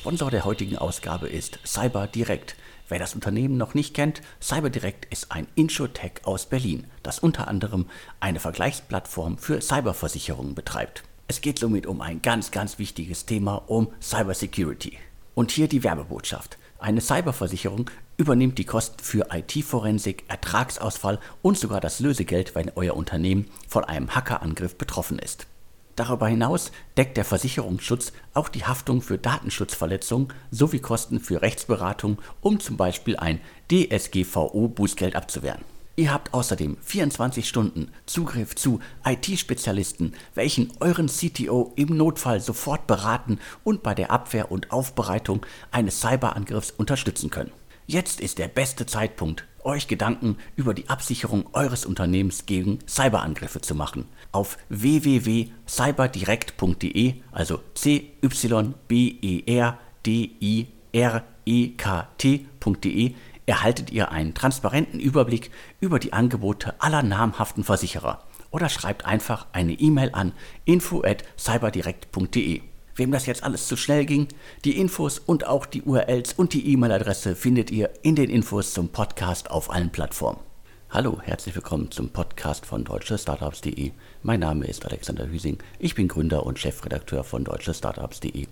[0.00, 2.54] Sponsor der heutigen Ausgabe ist Cyber Direct.
[2.88, 7.86] Wer das Unternehmen noch nicht kennt, CyberDirect ist ein Insurtech aus Berlin, das unter anderem
[8.20, 11.02] eine Vergleichsplattform für Cyberversicherungen betreibt.
[11.26, 14.96] Es geht somit um ein ganz, ganz wichtiges Thema, um Cybersecurity.
[15.34, 16.58] Und hier die Werbebotschaft.
[16.78, 23.50] Eine Cyberversicherung übernimmt die Kosten für IT-Forensik, Ertragsausfall und sogar das Lösegeld, wenn euer Unternehmen
[23.66, 25.47] von einem Hackerangriff betroffen ist.
[25.98, 32.60] Darüber hinaus deckt der Versicherungsschutz auch die Haftung für Datenschutzverletzungen sowie Kosten für Rechtsberatung, um
[32.60, 35.64] zum Beispiel ein DSGVO-Bußgeld abzuwehren.
[35.96, 43.40] Ihr habt außerdem 24 Stunden Zugriff zu IT-Spezialisten, welchen euren CTO im Notfall sofort beraten
[43.64, 47.50] und bei der Abwehr und Aufbereitung eines Cyberangriffs unterstützen können.
[47.88, 53.74] Jetzt ist der beste Zeitpunkt, euch Gedanken über die Absicherung eures Unternehmens gegen Cyberangriffe zu
[53.74, 54.06] machen.
[54.38, 63.14] Auf www.cyberdirekt.de, also c y b e r d i r e k t.de,
[63.46, 68.22] erhaltet ihr einen transparenten Überblick über die Angebote aller namhaften Versicherer
[68.52, 70.30] oder schreibt einfach eine E-Mail an
[70.66, 72.60] info@cyberdirekt.de.
[72.94, 74.28] Wem das jetzt alles zu schnell ging,
[74.64, 78.90] die Infos und auch die URLs und die E-Mail-Adresse findet ihr in den Infos zum
[78.90, 80.38] Podcast auf allen Plattformen.
[80.90, 83.92] Hallo, herzlich willkommen zum Podcast von deutschestartups.de.
[84.24, 85.58] Mein Name ist Alexander Hüsing.
[85.78, 88.48] Ich bin Gründer und Chefredakteur von deutschestartups.de.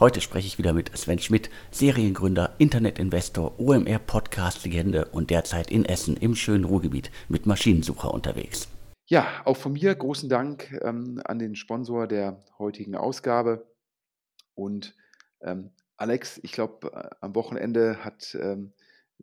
[0.00, 6.16] Heute spreche ich wieder mit Sven Schmidt, Seriengründer, Internetinvestor, OMR Podcast-Legende und derzeit in Essen
[6.16, 8.66] im schönen Ruhrgebiet mit Maschinensucher unterwegs.
[9.06, 13.64] Ja, auch von mir großen Dank ähm, an den Sponsor der heutigen Ausgabe.
[14.56, 14.96] Und
[15.40, 18.72] ähm, Alex, ich glaube, äh, am Wochenende hat ähm,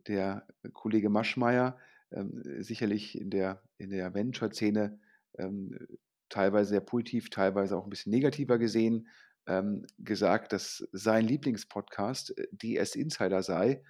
[0.06, 1.76] der Kollege Maschmeyer
[2.10, 4.98] ähm, sicherlich in der, in der Venture-Szene
[5.38, 5.78] ähm,
[6.28, 9.08] teilweise sehr positiv, teilweise auch ein bisschen negativer gesehen,
[9.46, 13.82] ähm, gesagt, dass sein Lieblingspodcast äh, DS Insider sei.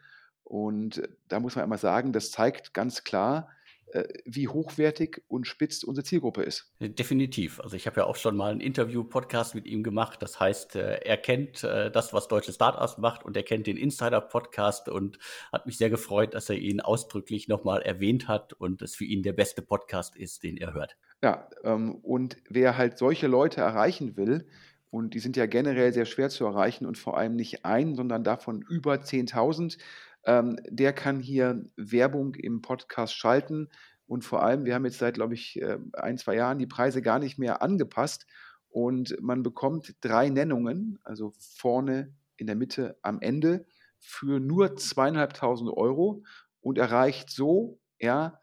[0.43, 3.49] Und da muss man einmal sagen, das zeigt ganz klar,
[3.95, 6.73] äh, wie hochwertig und spitz unsere Zielgruppe ist.
[6.81, 7.61] Definitiv.
[7.61, 10.21] Also ich habe ja auch schon mal einen Interview-Podcast mit ihm gemacht.
[10.21, 13.77] Das heißt, äh, er kennt äh, das, was deutsche Startups macht und er kennt den
[13.77, 15.19] Insider-Podcast und
[15.53, 19.23] hat mich sehr gefreut, dass er ihn ausdrücklich nochmal erwähnt hat und es für ihn
[19.23, 20.97] der beste Podcast ist, den er hört.
[21.25, 24.47] Ja, ähm, und wer halt solche Leute erreichen will,
[24.91, 28.25] und die sind ja generell sehr schwer zu erreichen und vor allem nicht ein, sondern
[28.25, 29.79] davon über 10.000,
[30.27, 33.71] ähm, der kann hier Werbung im Podcast schalten.
[34.07, 37.01] Und vor allem, wir haben jetzt seit, glaube ich, äh, ein, zwei Jahren die Preise
[37.01, 38.27] gar nicht mehr angepasst.
[38.69, 43.65] Und man bekommt drei Nennungen, also vorne, in der Mitte, am Ende,
[43.99, 46.23] für nur zweieinhalbtausend Euro
[46.61, 48.39] und erreicht so, ja,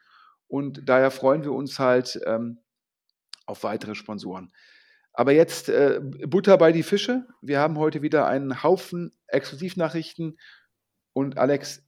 [0.47, 2.59] Und daher freuen wir uns halt ähm,
[3.45, 4.51] auf weitere Sponsoren.
[5.13, 7.25] Aber jetzt äh, Butter bei die Fische.
[7.41, 10.37] Wir haben heute wieder einen Haufen Exklusivnachrichten.
[11.13, 11.83] Und Alex,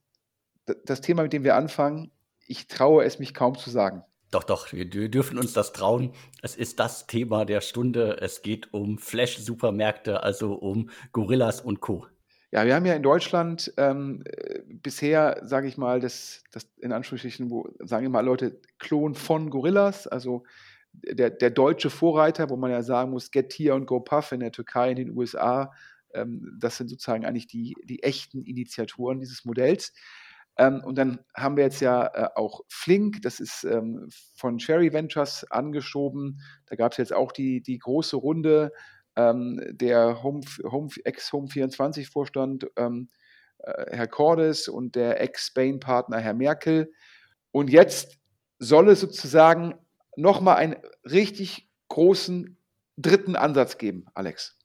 [0.85, 2.11] das Thema, mit dem wir anfangen,
[2.47, 4.03] ich traue es mich kaum zu sagen.
[4.29, 6.11] Doch, doch, wir dürfen uns das trauen.
[6.41, 8.17] Es ist das Thema der Stunde.
[8.19, 12.07] Es geht um Flash-Supermärkte, also um Gorillas und Co.
[12.51, 16.91] Ja, wir haben ja in Deutschland ähm, äh, bisher, sage ich mal, das, das in
[16.91, 20.43] Anführungsstrichen, wo sagen wir mal Leute, Klon von Gorillas, also
[20.93, 24.91] der, der deutsche Vorreiter, wo man ja sagen muss, Getir und GoPuff in der Türkei,
[24.91, 25.73] in den USA,
[26.13, 29.93] ähm, das sind sozusagen eigentlich die, die echten Initiatoren dieses Modells.
[30.57, 34.91] Ähm, und dann haben wir jetzt ja äh, auch Flink, das ist ähm, von Cherry
[34.91, 36.41] Ventures angeschoben.
[36.65, 38.71] Da gab es jetzt auch die, die große Runde
[39.15, 43.09] ähm, der Home, Home, Ex-Home24-Vorstand ähm,
[43.59, 46.91] äh, Herr Cordes und der Ex-Spain-Partner Herr Merkel.
[47.51, 48.17] Und jetzt
[48.59, 49.75] soll es sozusagen
[50.15, 52.57] nochmal einen richtig großen
[52.97, 54.56] dritten Ansatz geben, Alex.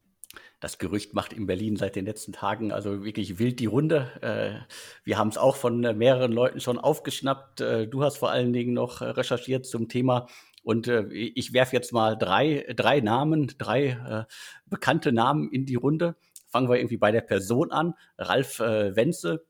[0.62, 4.08] Das Gerücht macht in Berlin seit den letzten Tagen also wirklich wild die Runde.
[4.22, 4.64] Äh,
[5.02, 7.60] wir haben es auch von äh, mehreren Leuten schon aufgeschnappt.
[7.60, 10.28] Äh, du hast vor allen Dingen noch recherchiert zum Thema
[10.62, 14.32] und äh, ich werfe jetzt mal drei, drei Namen, drei äh,
[14.70, 16.14] bekannte Namen in die Runde.
[16.46, 17.94] Fangen wir irgendwie bei der Person an.
[18.16, 19.44] Ralf äh, Wenzel,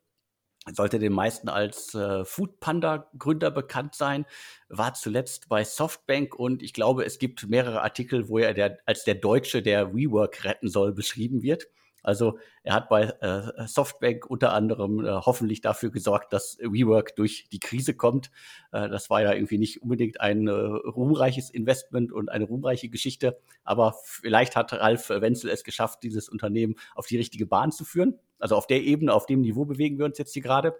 [0.70, 4.26] sollte den meisten als äh, Food Panda Gründer bekannt sein,
[4.68, 9.04] war zuletzt bei Softbank und ich glaube, es gibt mehrere Artikel, wo er der, als
[9.04, 11.66] der Deutsche, der WeWork retten soll, beschrieben wird.
[12.02, 17.48] Also er hat bei äh, Softbank unter anderem äh, hoffentlich dafür gesorgt, dass WeWork durch
[17.50, 18.30] die Krise kommt.
[18.72, 23.38] Äh, das war ja irgendwie nicht unbedingt ein äh, ruhmreiches Investment und eine ruhmreiche Geschichte,
[23.64, 28.18] aber vielleicht hat Ralf Wenzel es geschafft, dieses Unternehmen auf die richtige Bahn zu führen.
[28.38, 30.74] Also auf der Ebene, auf dem Niveau bewegen wir uns jetzt hier gerade.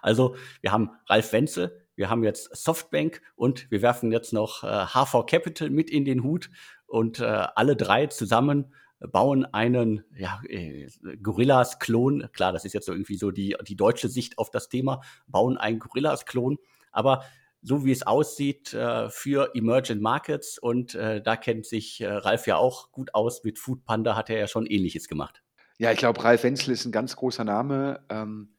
[0.00, 4.86] Also wir haben Ralf Wenzel, wir haben jetzt Softbank und wir werfen jetzt noch äh,
[4.86, 6.50] HV Capital mit in den Hut
[6.86, 8.74] und äh, alle drei zusammen
[9.10, 10.88] bauen einen ja, äh,
[11.22, 12.28] Gorillas-Klon.
[12.32, 15.58] Klar, das ist jetzt so irgendwie so die, die deutsche Sicht auf das Thema, bauen
[15.58, 16.58] einen Gorillas-Klon.
[16.92, 17.24] Aber
[17.62, 22.46] so wie es aussieht äh, für Emerging Markets und äh, da kennt sich äh, Ralf
[22.46, 23.44] ja auch gut aus.
[23.44, 25.42] Mit Food Panda hat er ja schon ähnliches gemacht.
[25.78, 28.04] Ja, ich glaube, Ralf Wenzel ist ein ganz großer Name.
[28.08, 28.54] Ähm,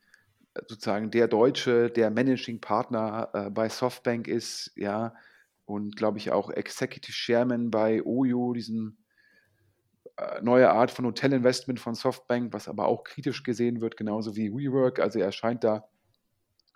[0.68, 5.14] sozusagen der Deutsche, der Managing Partner äh, bei Softbank ist, ja,
[5.66, 8.98] und glaube ich auch Executive Chairman bei OYO, diesem
[10.42, 15.00] neue Art von Hotelinvestment von Softbank, was aber auch kritisch gesehen wird, genauso wie WeWork.
[15.00, 15.88] Also er scheint da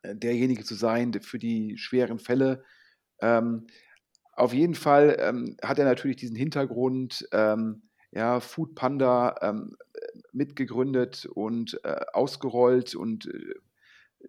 [0.02, 2.64] äh, derjenige zu sein für die schweren Fälle.
[3.22, 3.68] Ähm,
[4.34, 9.76] auf jeden Fall ähm, hat er natürlich diesen Hintergrund, ähm, ja, Food Panda ähm,
[10.32, 13.56] mitgegründet und äh, ausgerollt und äh,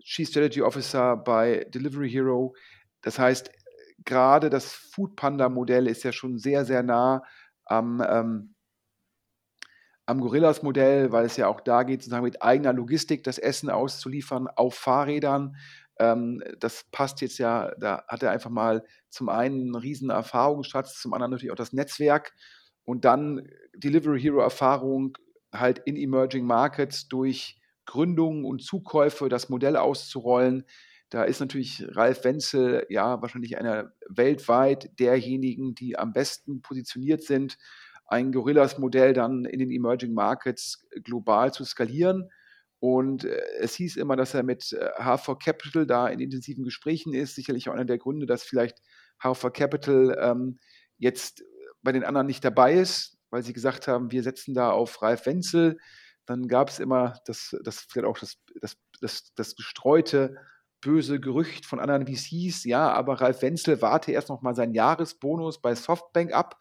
[0.01, 2.55] Chief Strategy Officer bei Delivery Hero.
[3.03, 3.51] Das heißt,
[4.05, 7.23] gerade das Food Panda Modell ist ja schon sehr, sehr nah
[7.65, 8.55] am, ähm,
[10.09, 14.49] am Gorillas-Modell, weil es ja auch da geht, sozusagen mit eigener Logistik das Essen auszuliefern
[14.49, 15.57] auf Fahrrädern.
[15.99, 20.99] Ähm, das passt jetzt ja, da hat er einfach mal zum einen einen riesen Erfahrungsschatz,
[20.99, 22.33] zum anderen natürlich auch das Netzwerk
[22.85, 25.19] und dann Delivery Hero Erfahrung
[25.53, 30.65] halt in Emerging Markets durch Gründungen und Zukäufe das Modell auszurollen.
[31.11, 37.59] Da ist natürlich Ralf Wenzel ja wahrscheinlich einer weltweit derjenigen, die am besten positioniert sind,
[38.09, 42.31] ein Gorillas-Modell dann in den Emerging Markets global zu skalieren.
[42.81, 47.13] Und äh, es hieß immer, dass er mit H4 äh, Capital da in intensiven Gesprächen
[47.13, 47.35] ist.
[47.35, 48.79] Sicherlich auch einer der Gründe, dass vielleicht
[49.23, 50.59] H4 Capital ähm,
[50.97, 51.45] jetzt
[51.83, 55.27] bei den anderen nicht dabei ist, weil sie gesagt haben, wir setzen da auf Ralf
[55.27, 55.79] Wenzel.
[56.25, 60.37] Dann gab es immer das, das vielleicht auch das, das, das, das gestreute
[60.81, 65.61] böse Gerücht von anderen VCs, ja, aber Ralf Wenzel warte erst noch mal seinen Jahresbonus
[65.61, 66.57] bei Softbank ab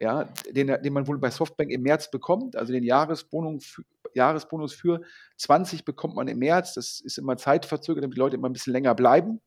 [0.00, 2.56] ja, den, den man wohl bei Softbank im März bekommt.
[2.56, 3.80] Also den Jahresbonus,
[4.14, 5.00] Jahresbonus für
[5.38, 6.74] 20 bekommt man im März.
[6.74, 9.40] Das ist immer zeitverzögert, damit die Leute immer ein bisschen länger bleiben.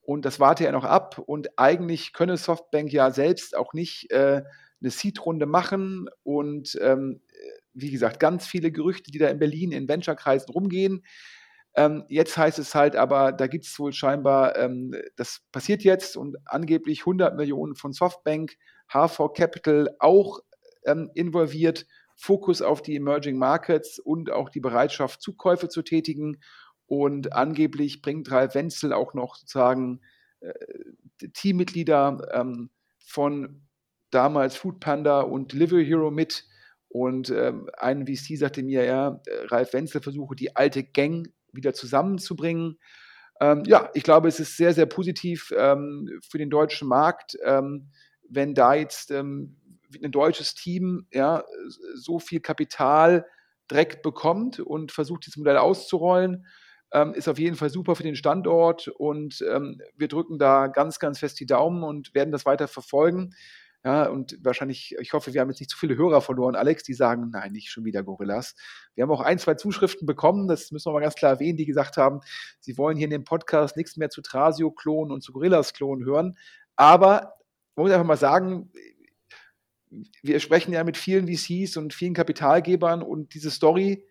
[0.00, 1.18] Und das warte er noch ab.
[1.18, 4.42] Und eigentlich könne Softbank ja selbst auch nicht äh,
[4.80, 6.08] eine Seed-Runde machen.
[6.24, 7.20] Und ähm,
[7.74, 11.04] wie gesagt, ganz viele Gerüchte, die da in Berlin in Venture-Kreisen rumgehen.
[11.74, 16.18] Ähm, jetzt heißt es halt aber, da gibt es wohl scheinbar, ähm, das passiert jetzt
[16.18, 18.56] und angeblich 100 Millionen von Softbank
[18.92, 20.40] HV Capital auch
[20.84, 21.86] ähm, involviert,
[22.16, 26.40] Fokus auf die Emerging Markets und auch die Bereitschaft, Zukäufe zu tätigen.
[26.86, 30.00] Und angeblich bringt Ralf Wenzel auch noch sozusagen
[30.40, 30.52] äh,
[31.32, 33.66] Teammitglieder ähm, von
[34.10, 36.44] damals Food Panda und Delivery Hero mit.
[36.88, 42.78] Und ähm, ein VC sagte mir, ja, Ralf Wenzel versuche die alte Gang wieder zusammenzubringen.
[43.40, 47.36] Ähm, ja, ich glaube, es ist sehr, sehr positiv ähm, für den deutschen Markt.
[48.32, 49.56] Wenn da jetzt ähm,
[50.02, 51.44] ein deutsches Team ja,
[51.94, 53.26] so viel Kapital
[53.70, 56.46] direkt bekommt und versucht, dieses Modell auszurollen,
[56.92, 60.98] ähm, ist auf jeden Fall super für den Standort und ähm, wir drücken da ganz,
[60.98, 63.34] ganz fest die Daumen und werden das weiter verfolgen.
[63.84, 66.94] Ja, und wahrscheinlich, ich hoffe, wir haben jetzt nicht zu viele Hörer verloren, Alex, die
[66.94, 68.54] sagen, nein, nicht schon wieder Gorillas.
[68.94, 71.66] Wir haben auch ein, zwei Zuschriften bekommen, das müssen wir mal ganz klar erwähnen, die
[71.66, 72.20] gesagt haben,
[72.60, 76.38] sie wollen hier in dem Podcast nichts mehr zu Trasio-Klonen und zu Gorillas-Klonen hören.
[76.76, 77.34] Aber
[77.74, 78.70] man muss einfach mal sagen,
[80.22, 84.06] wir sprechen ja mit vielen VCs und vielen Kapitalgebern und diese Story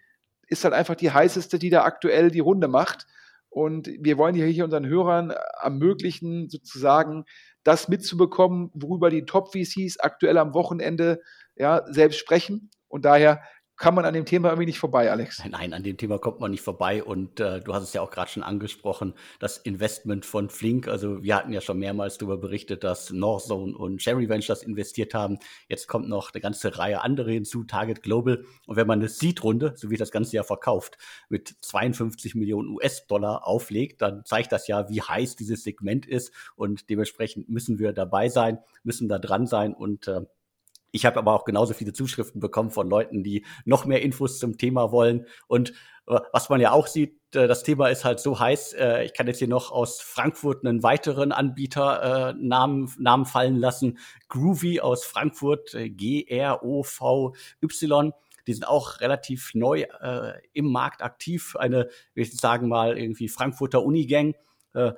[0.48, 3.08] ist halt einfach die heißeste, die da aktuell die Runde macht.
[3.50, 7.26] Und wir wollen hier unseren Hörern ermöglichen, sozusagen
[7.64, 11.22] das mitzubekommen, worüber die Top-VCs aktuell am Wochenende
[11.56, 12.70] ja, selbst sprechen.
[12.88, 13.42] Und daher
[13.82, 15.42] kann man an dem Thema irgendwie nicht vorbei, Alex.
[15.50, 17.04] Nein, an dem Thema kommt man nicht vorbei.
[17.04, 20.88] Und äh, du hast es ja auch gerade schon angesprochen, das Investment von Flink.
[20.88, 25.40] Also wir hatten ja schon mehrmals darüber berichtet, dass Northzone und Cherry Ventures investiert haben.
[25.68, 28.46] Jetzt kommt noch eine ganze Reihe andere hinzu, Target Global.
[28.68, 33.48] Und wenn man eine Seed-Runde, so wie das ganze Jahr verkauft, mit 52 Millionen US-Dollar
[33.48, 36.32] auflegt, dann zeigt das ja, wie heiß dieses Segment ist.
[36.56, 40.22] Und dementsprechend müssen wir dabei sein, müssen da dran sein und äh,
[40.92, 44.58] ich habe aber auch genauso viele Zuschriften bekommen von Leuten, die noch mehr Infos zum
[44.58, 45.26] Thema wollen.
[45.48, 45.74] Und
[46.08, 48.74] äh, was man ja auch sieht, äh, das Thema ist halt so heiß.
[48.74, 53.98] Äh, ich kann jetzt hier noch aus Frankfurt einen weiteren Anbieter Namen, Namen fallen lassen.
[54.30, 57.34] Groovy aus Frankfurt, G-R-O-V-Y.
[58.48, 59.86] Die sind auch relativ neu
[60.54, 61.56] im Markt aktiv.
[61.56, 64.34] Eine, will ich sagen mal, irgendwie Frankfurter Unigang.
[64.74, 64.94] Äh,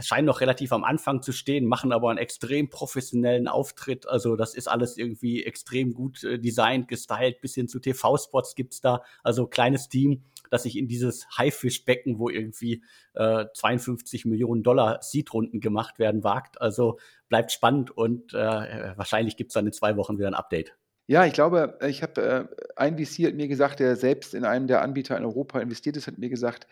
[0.00, 4.08] scheinen noch relativ am Anfang zu stehen, machen aber einen extrem professionellen Auftritt.
[4.08, 8.80] Also das ist alles irgendwie extrem gut äh, designt, gestylt, bis hin zu TV-Spots gibt's
[8.80, 9.02] da.
[9.22, 12.82] Also kleines Team, das sich in dieses Haifischbecken, wo irgendwie
[13.14, 16.60] äh, 52 Millionen Dollar Seed-Runden gemacht werden, wagt.
[16.60, 20.76] Also bleibt spannend und äh, wahrscheinlich gibt's dann in zwei Wochen wieder ein Update.
[21.06, 24.66] Ja, ich glaube, ich habe äh, ein VC hat mir gesagt, der selbst in einem
[24.66, 26.66] der Anbieter in Europa investiert ist, hat mir gesagt,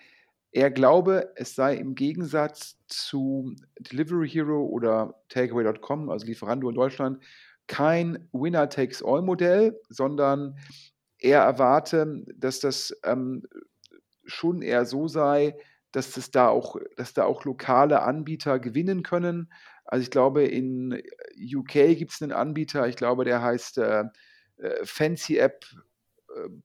[0.52, 7.22] er glaube, es sei im Gegensatz zu Delivery Hero oder Takeaway.com, also Lieferando in Deutschland,
[7.66, 10.58] kein Winner-Takes-All-Modell, sondern
[11.18, 13.44] er erwarte, dass das ähm,
[14.26, 15.56] schon eher so sei,
[15.90, 19.50] dass, es da auch, dass da auch lokale Anbieter gewinnen können.
[19.86, 21.02] Also ich glaube, in
[21.38, 24.04] UK gibt es einen Anbieter, ich glaube, der heißt äh,
[24.58, 25.64] äh Fancy App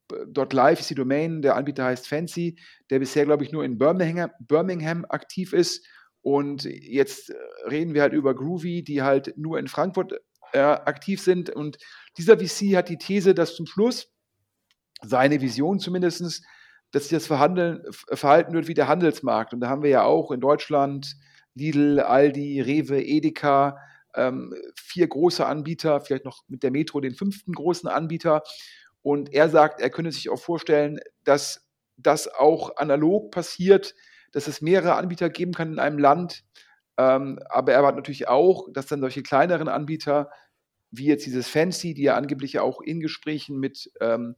[0.09, 2.59] .live ist die Domain, der Anbieter heißt Fancy,
[2.89, 5.85] der bisher, glaube ich, nur in Birmingham, Birmingham aktiv ist.
[6.21, 7.35] Und jetzt äh,
[7.69, 10.13] reden wir halt über Groovy, die halt nur in Frankfurt
[10.53, 11.49] äh, aktiv sind.
[11.49, 11.77] Und
[12.17, 14.11] dieser VC hat die These, dass zum Schluss
[15.01, 16.43] seine Vision zumindest,
[16.91, 19.53] dass sich das Verhandeln, verhalten wird wie der Handelsmarkt.
[19.53, 21.15] Und da haben wir ja auch in Deutschland
[21.53, 23.77] Lidl, Aldi, Rewe, Edeka,
[24.15, 28.43] ähm, vier große Anbieter, vielleicht noch mit der Metro den fünften großen Anbieter.
[29.01, 33.95] Und er sagt, er könne sich auch vorstellen, dass das auch analog passiert,
[34.31, 36.43] dass es mehrere Anbieter geben kann in einem Land.
[36.97, 40.29] Ähm, aber er erwartet natürlich auch, dass dann solche kleineren Anbieter,
[40.91, 44.35] wie jetzt dieses Fancy, die ja angeblich auch in Gesprächen mit ähm,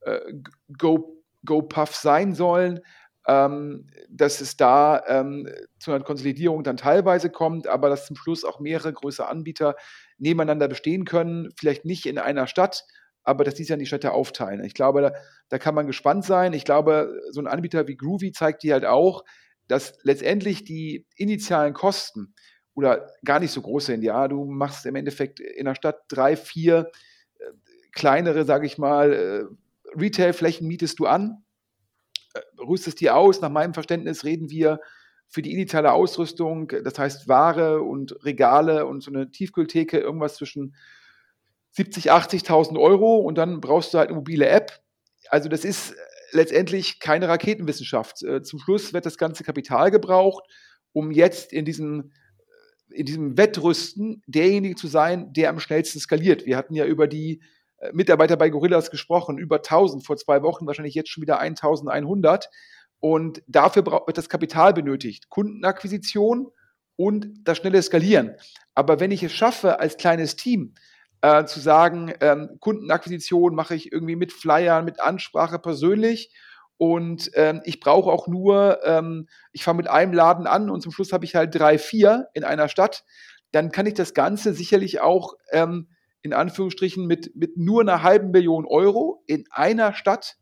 [0.00, 0.20] äh,
[0.76, 2.80] Go, GoPuff sein sollen,
[3.26, 8.44] ähm, dass es da ähm, zu einer Konsolidierung dann teilweise kommt, aber dass zum Schluss
[8.44, 9.76] auch mehrere größere Anbieter
[10.18, 12.84] nebeneinander bestehen können, vielleicht nicht in einer Stadt,
[13.24, 14.64] aber dass die sich an die Städte aufteilen.
[14.64, 15.12] Ich glaube, da,
[15.48, 16.52] da, kann man gespannt sein.
[16.52, 19.24] Ich glaube, so ein Anbieter wie Groovy zeigt dir halt auch,
[19.68, 22.34] dass letztendlich die initialen Kosten
[22.74, 24.02] oder gar nicht so groß sind.
[24.02, 26.90] Ja, du machst im Endeffekt in der Stadt drei, vier
[27.38, 27.44] äh,
[27.92, 29.44] kleinere, sage ich mal, äh,
[29.98, 31.44] Retail-Flächen mietest du an,
[32.34, 33.40] äh, rüstest die aus.
[33.40, 34.80] Nach meinem Verständnis reden wir
[35.28, 40.74] für die initiale Ausrüstung, das heißt Ware und Regale und so eine Tiefkühltheke, irgendwas zwischen
[41.72, 44.80] 70, 80.000 Euro und dann brauchst du halt eine mobile App.
[45.28, 45.94] Also das ist
[46.32, 48.22] letztendlich keine Raketenwissenschaft.
[48.22, 50.44] Äh, zum Schluss wird das ganze Kapital gebraucht,
[50.92, 52.12] um jetzt in diesem,
[52.90, 56.46] äh, in diesem Wettrüsten derjenige zu sein, der am schnellsten skaliert.
[56.46, 57.42] Wir hatten ja über die
[57.78, 62.50] äh, Mitarbeiter bei Gorillas gesprochen, über 1000 vor zwei Wochen, wahrscheinlich jetzt schon wieder 1100.
[63.00, 65.28] Und dafür wird das Kapital benötigt.
[65.28, 66.48] Kundenakquisition
[66.96, 68.36] und das schnelle Skalieren.
[68.74, 70.74] Aber wenn ich es schaffe, als kleines Team
[71.22, 76.34] äh, zu sagen, ähm, Kundenakquisition mache ich irgendwie mit Flyern, mit Ansprache persönlich.
[76.76, 80.90] Und ähm, ich brauche auch nur, ähm, ich fange mit einem Laden an und zum
[80.90, 83.04] Schluss habe ich halt drei, vier in einer Stadt.
[83.52, 85.88] Dann kann ich das Ganze sicherlich auch ähm,
[86.22, 90.36] in Anführungsstrichen mit, mit nur einer halben Million Euro in einer Stadt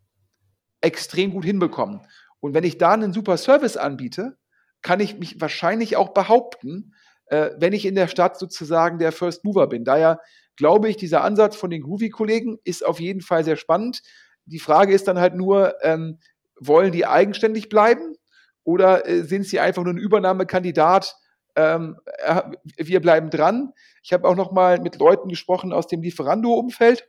[0.81, 2.01] extrem gut hinbekommen.
[2.41, 4.39] Und wenn ich da einen super Service anbiete,
[4.81, 6.95] kann ich mich wahrscheinlich auch behaupten,
[7.31, 9.85] äh, wenn ich in der Stadt sozusagen der First Mover bin.
[9.85, 10.21] Daher
[10.57, 14.03] glaube ich, dieser Ansatz von den Groovy-Kollegen ist auf jeden Fall sehr spannend.
[14.45, 16.19] Die Frage ist dann halt nur, ähm,
[16.59, 18.17] wollen die eigenständig bleiben
[18.65, 21.17] oder äh, sind sie einfach nur ein Übernahmekandidat?
[21.57, 22.43] Ähm, äh,
[22.77, 23.73] wir bleiben dran.
[24.03, 27.09] Ich habe auch noch mal mit Leuten gesprochen aus dem Lieferando-Umfeld.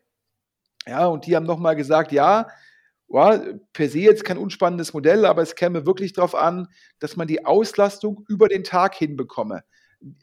[0.88, 2.48] Ja, und die haben noch mal gesagt, ja,
[3.10, 6.68] ja, per se jetzt kein unspannendes Modell, aber es käme wirklich darauf an,
[7.00, 9.64] dass man die Auslastung über den Tag hinbekomme.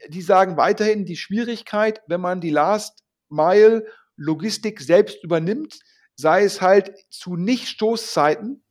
[0.08, 5.78] Die sagen weiterhin, die Schwierigkeit, wenn man die Last Mile Logistik selbst übernimmt,
[6.16, 8.64] sei es halt zu Nicht-Stoßzeiten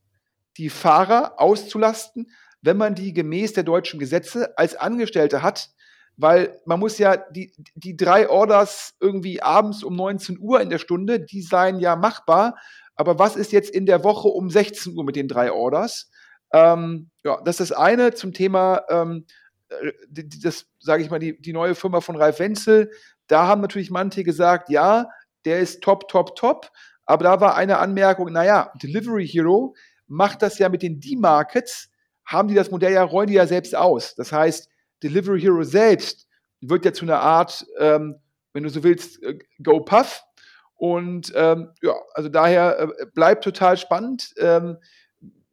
[0.58, 5.70] die Fahrer auszulasten, wenn man die gemäß der deutschen Gesetze als Angestellte hat,
[6.18, 10.80] weil man muss ja die, die drei Orders irgendwie abends um 19 Uhr in der
[10.80, 12.56] Stunde, die seien ja machbar,
[12.96, 16.10] aber was ist jetzt in der Woche um 16 Uhr mit den drei Orders?
[16.52, 19.32] Ähm, ja, das ist das eine zum Thema, ähm, äh,
[20.10, 22.92] das sage ich mal, die, die neue Firma von Ralf Wenzel,
[23.28, 25.10] da haben natürlich manche gesagt, ja,
[25.46, 26.72] der ist top, top, top.
[27.06, 29.76] Aber da war eine Anmerkung, naja, Delivery Hero
[30.08, 31.90] macht das ja mit den D-Markets,
[32.26, 34.16] haben die das Modell ja, rollen die ja selbst aus.
[34.16, 34.70] Das heißt,
[35.04, 36.28] Delivery Hero selbst
[36.62, 38.16] wird ja zu einer Art, ähm,
[38.54, 40.24] wenn du so willst, äh, Go-Puff.
[40.76, 44.34] Und ähm, ja, also daher äh, bleibt total spannend.
[44.38, 44.78] Ähm,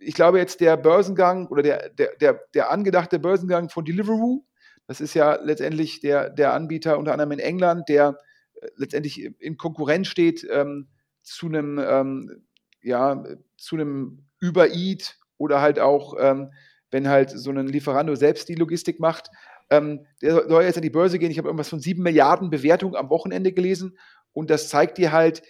[0.04, 4.44] ich glaube jetzt der Börsengang oder der, der, der, der angedachte Börsengang von Deliveroo,
[4.86, 8.18] das ist ja letztendlich der, der Anbieter unter anderem in England, der
[8.60, 10.88] äh, letztendlich in Konkurrenz steht ähm,
[11.22, 12.44] zu einem, ähm,
[12.82, 13.24] ja,
[13.56, 16.52] zu einem Uber-Eat oder halt auch, ähm,
[16.90, 19.30] wenn halt so ein Lieferando selbst die Logistik macht.
[19.70, 21.30] Ähm, der soll jetzt an die Börse gehen.
[21.30, 23.98] Ich habe irgendwas von sieben Milliarden Bewertungen am Wochenende gelesen.
[24.32, 25.42] Und das zeigt dir halt,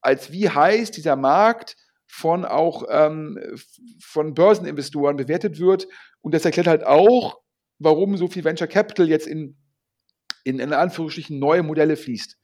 [0.00, 3.38] als wie heiß dieser Markt von auch ähm,
[4.00, 5.88] von Börseninvestoren bewertet wird.
[6.20, 7.40] Und das erklärt halt auch,
[7.78, 9.56] warum so viel Venture Capital jetzt in,
[10.44, 12.38] in, in Anführungsstrichen neue Modelle fließt.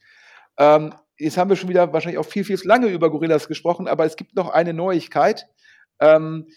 [0.59, 4.05] Ähm, jetzt haben wir schon wieder wahrscheinlich auch viel, viel lange über Gorillas gesprochen, aber
[4.05, 5.47] es gibt noch eine Neuigkeit,
[6.01, 6.49] ähm,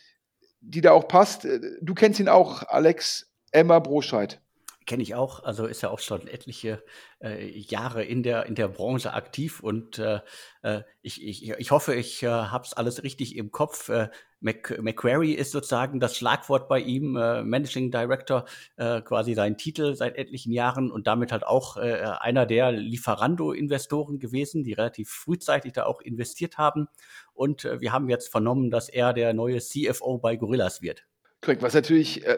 [0.62, 1.48] die da auch passt.
[1.82, 4.43] Du kennst ihn auch, Alex Emma Broscheid.
[4.86, 6.84] Kenne ich auch, also ist ja auch schon etliche
[7.22, 10.20] äh, Jahre in der, in der Branche aktiv und äh,
[10.62, 13.90] äh ich, ich, ich hoffe, ich äh, habe es alles richtig im Kopf.
[13.90, 14.10] Äh,
[14.44, 19.96] Mac, Macquarie ist sozusagen das Schlagwort bei ihm, äh, Managing Director, äh, quasi sein Titel
[19.96, 25.72] seit etlichen Jahren und damit halt auch äh, einer der Lieferando-Investoren gewesen, die relativ frühzeitig
[25.74, 26.88] da auch investiert haben.
[27.34, 31.06] Und äh, wir haben jetzt vernommen, dass er der neue CFO bei Gorillas wird.
[31.40, 32.38] Korrekt, was natürlich äh,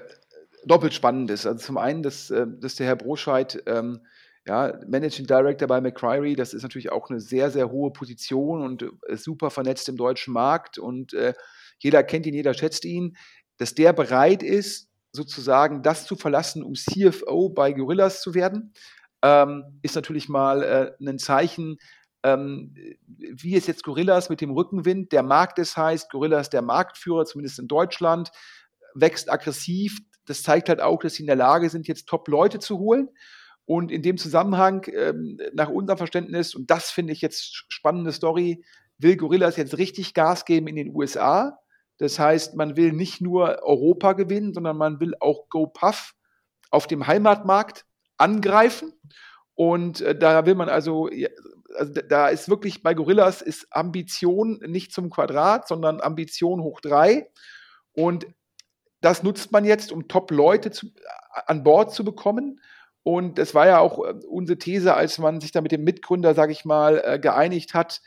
[0.66, 1.46] doppelt spannend ist.
[1.46, 4.02] Also zum einen, dass, äh, dass der Herr Broscheid ähm,
[4.48, 8.84] ja, Managing Director bei McCreary, das ist natürlich auch eine sehr, sehr hohe Position und
[9.08, 11.34] äh, super vernetzt im deutschen Markt und äh,
[11.80, 13.18] jeder kennt ihn, jeder schätzt ihn,
[13.58, 18.74] dass der bereit ist, sozusagen das zu verlassen, um CFO bei Gorillas zu werden,
[19.24, 21.78] ähm, ist natürlich mal äh, ein Zeichen,
[22.24, 22.76] ähm,
[23.08, 27.60] wie es jetzt Gorillas mit dem Rückenwind, der Markt ist heißt, Gorillas der Marktführer, zumindest
[27.60, 28.32] in Deutschland,
[28.94, 32.79] wächst aggressiv, das zeigt halt auch, dass sie in der Lage sind, jetzt Top-Leute zu
[32.79, 33.10] holen.
[33.65, 38.64] Und in dem Zusammenhang, ähm, nach unserem Verständnis, und das finde ich jetzt spannende Story,
[38.98, 41.59] will Gorillas jetzt richtig Gas geben in den USA.
[41.98, 46.14] Das heißt, man will nicht nur Europa gewinnen, sondern man will auch GoPuff
[46.70, 47.85] auf dem Heimatmarkt
[48.18, 48.94] angreifen.
[49.55, 51.09] Und äh, da will man also,
[51.75, 57.31] also, da ist wirklich bei Gorillas ist Ambition nicht zum Quadrat, sondern Ambition hoch drei.
[57.94, 58.27] Und
[59.05, 60.72] das nutzt man jetzt, um Top-Leute
[61.46, 62.59] an Bord zu bekommen.
[63.03, 66.33] Und das war ja auch äh, unsere These, als man sich da mit dem Mitgründer,
[66.33, 68.01] sage ich mal, äh, geeinigt hat,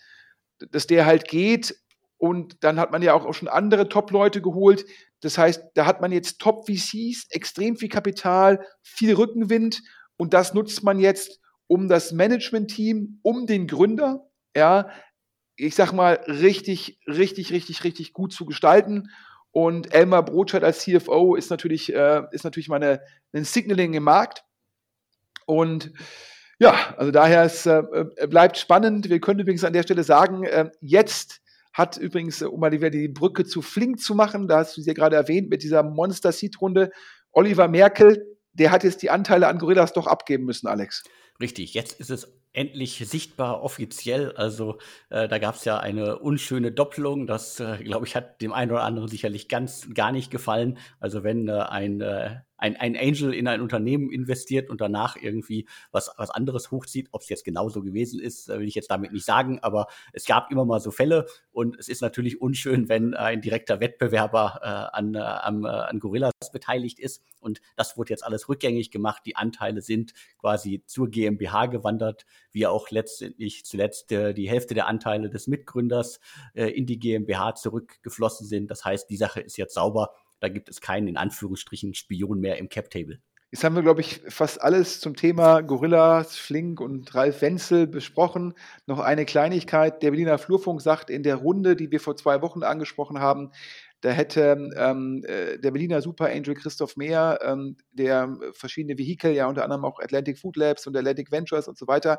[0.73, 1.77] dass der halt geht.
[2.17, 4.87] Und dann hat man ja auch schon andere Top-Leute geholt.
[5.21, 9.83] Das heißt, da hat man jetzt Top-VCs, extrem viel Kapital, viel Rückenwind.
[10.17, 14.89] Und das nutzt man jetzt, um das Management-Team, um den Gründer, ja,
[15.55, 19.11] ich sag mal, richtig, richtig, richtig, richtig gut zu gestalten.
[19.51, 23.01] Und Elmar Brotscheid als CFO ist natürlich, äh, ist natürlich mal eine,
[23.33, 24.45] ein Signaling im Markt.
[25.47, 25.93] Und
[26.59, 27.83] ja, also daher es äh,
[28.29, 29.09] bleibt spannend.
[29.09, 31.41] Wir können übrigens an der Stelle sagen, äh, jetzt
[31.73, 34.95] hat übrigens, um mal die Brücke zu Flink zu machen, da hast du sie ja
[34.95, 36.91] gerade erwähnt, mit dieser Monster Seed Runde,
[37.31, 41.05] Oliver Merkel, der hat jetzt die Anteile an Gorillas doch abgeben müssen, Alex.
[41.41, 44.33] Richtig, jetzt ist es endlich sichtbar offiziell.
[44.33, 44.79] Also
[45.11, 47.29] äh, da gab es ja eine unschöne Doppelung.
[47.29, 50.77] Das, äh, glaube ich, hat dem einen oder anderen sicherlich ganz gar nicht gefallen.
[50.99, 55.67] Also wenn äh, ein äh, ein, ein Angel in ein Unternehmen investiert und danach irgendwie
[55.93, 57.09] was, was anderes hochzieht.
[57.13, 60.51] Ob es jetzt genauso gewesen ist, will ich jetzt damit nicht sagen, aber es gab
[60.51, 65.15] immer mal so Fälle und es ist natürlich unschön, wenn ein direkter Wettbewerber äh, an,
[65.15, 67.23] äh, äh, an Gorillas beteiligt ist.
[67.41, 69.23] Und das wurde jetzt alles rückgängig gemacht.
[69.25, 74.87] Die Anteile sind quasi zur GmbH gewandert, wie auch letztendlich zuletzt äh, die Hälfte der
[74.87, 76.21] Anteile des Mitgründers
[76.55, 78.71] äh, in die GmbH zurückgeflossen sind.
[78.71, 82.59] Das heißt, die Sache ist jetzt sauber da gibt es keinen, in Anführungsstrichen, Spion mehr
[82.59, 83.21] im Cap-Table.
[83.51, 88.53] Jetzt haben wir, glaube ich, fast alles zum Thema Gorillas, Flink und Ralf Wenzel besprochen.
[88.85, 90.03] Noch eine Kleinigkeit.
[90.03, 93.53] Der Berliner Flurfunk sagt in der Runde, die wir vor zwei Wochen angesprochen haben,
[94.01, 99.47] da hätte ähm, äh, der Berliner Super Angel Christoph Mehr, ähm, der verschiedene Vehikel, ja
[99.47, 102.19] unter anderem auch Atlantic Food Labs und Atlantic Ventures und so weiter,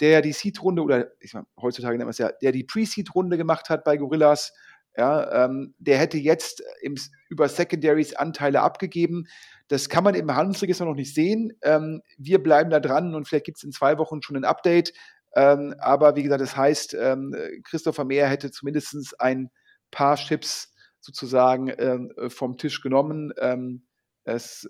[0.00, 3.70] der die Seed-Runde oder ich meine, heutzutage nennt man es ja, der die Pre-Seed-Runde gemacht
[3.70, 4.52] hat bei Gorillas,
[4.96, 6.96] ja, ähm, der hätte jetzt im,
[7.28, 9.26] über Secondaries Anteile abgegeben.
[9.68, 11.52] Das kann man im Handelsregister noch nicht sehen.
[11.62, 14.92] Ähm, wir bleiben da dran und vielleicht gibt es in zwei Wochen schon ein Update.
[15.34, 19.50] Ähm, aber wie gesagt, das heißt, ähm, Christopher Mehr hätte zumindest ein
[19.90, 20.72] paar Chips
[21.06, 23.32] sozusagen ähm, vom Tisch genommen.
[23.38, 23.82] Ähm,
[24.24, 24.68] es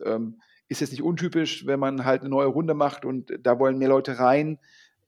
[0.68, 3.88] ist jetzt nicht untypisch, wenn man halt eine neue Runde macht und da wollen mehr
[3.88, 4.58] Leute rein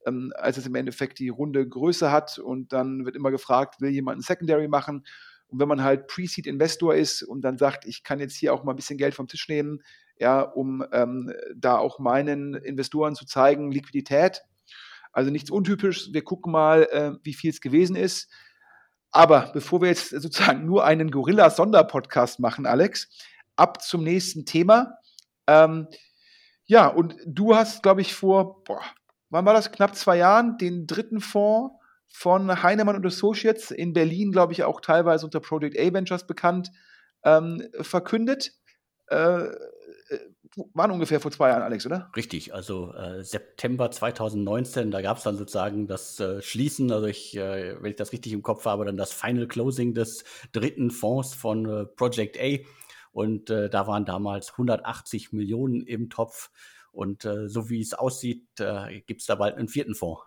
[0.08, 2.38] ähm, als es im Endeffekt die Runde Größe hat.
[2.38, 5.04] Und dann wird immer gefragt, will jemand ein Secondary machen?
[5.48, 8.72] Und wenn man halt Pre-Seed-Investor ist und dann sagt, ich kann jetzt hier auch mal
[8.72, 9.82] ein bisschen Geld vom Tisch nehmen,
[10.18, 14.42] ja, um ähm, da auch meinen Investoren zu zeigen, Liquidität.
[15.12, 16.12] Also nichts untypisch.
[16.12, 18.30] Wir gucken mal, äh, wie viel es gewesen ist.
[19.10, 23.08] Aber bevor wir jetzt sozusagen nur einen Gorilla-Sonderpodcast machen, Alex,
[23.56, 24.98] ab zum nächsten Thema.
[25.46, 25.88] Ähm,
[26.66, 28.82] ja, und du hast, glaube ich, vor, boah,
[29.30, 31.74] wann war das, knapp zwei Jahren, den dritten Fonds
[32.06, 36.70] von Heinemann und Associates in Berlin, glaube ich, auch teilweise unter Project A Ventures bekannt,
[37.24, 38.52] ähm, verkündet.
[39.08, 39.48] Äh,
[40.74, 42.10] waren ungefähr vor zwei Jahren, Alex, oder?
[42.16, 47.36] Richtig, also äh, September 2019, da gab es dann sozusagen das äh, Schließen, also ich,
[47.36, 51.34] äh, wenn ich das richtig im Kopf habe, dann das Final Closing des dritten Fonds
[51.34, 52.58] von äh, Project A.
[53.12, 56.50] Und äh, da waren damals 180 Millionen im Topf.
[56.92, 58.46] Und äh, so wie es aussieht,
[59.06, 60.22] gibt es da bald einen vierten Fonds.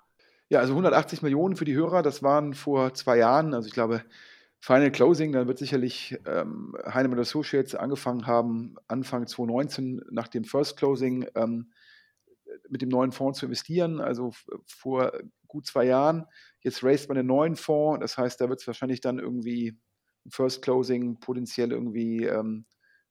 [0.49, 4.03] Ja, also 180 Millionen für die Hörer, das waren vor zwei Jahren, also ich glaube,
[4.63, 10.77] Final Closing, dann wird sicherlich ähm, Heinemann Associates angefangen haben, Anfang 2019 nach dem First
[10.77, 11.71] Closing ähm,
[12.69, 14.31] mit dem neuen Fonds zu investieren, also
[14.67, 15.13] vor
[15.47, 16.25] gut zwei Jahren.
[16.59, 19.79] Jetzt raised man einen neuen Fonds, das heißt, da wird es wahrscheinlich dann irgendwie
[20.25, 22.65] ein First Closing potenziell irgendwie ähm,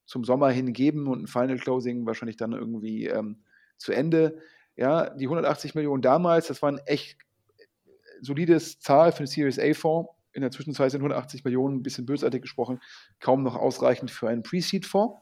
[0.07, 3.43] zum Sommer hin geben und ein Final Closing wahrscheinlich dann irgendwie ähm,
[3.77, 4.39] zu Ende.
[4.77, 7.19] Ja, die 180 Millionen damals, das war ein echt
[8.21, 12.43] solides Zahl für eine Series A-Fonds in der Zwischenzeit sind 180 Millionen, ein bisschen bösartig
[12.43, 12.81] gesprochen,
[13.21, 15.21] kaum noch ausreichend für einen Pre-Seed-Fonds.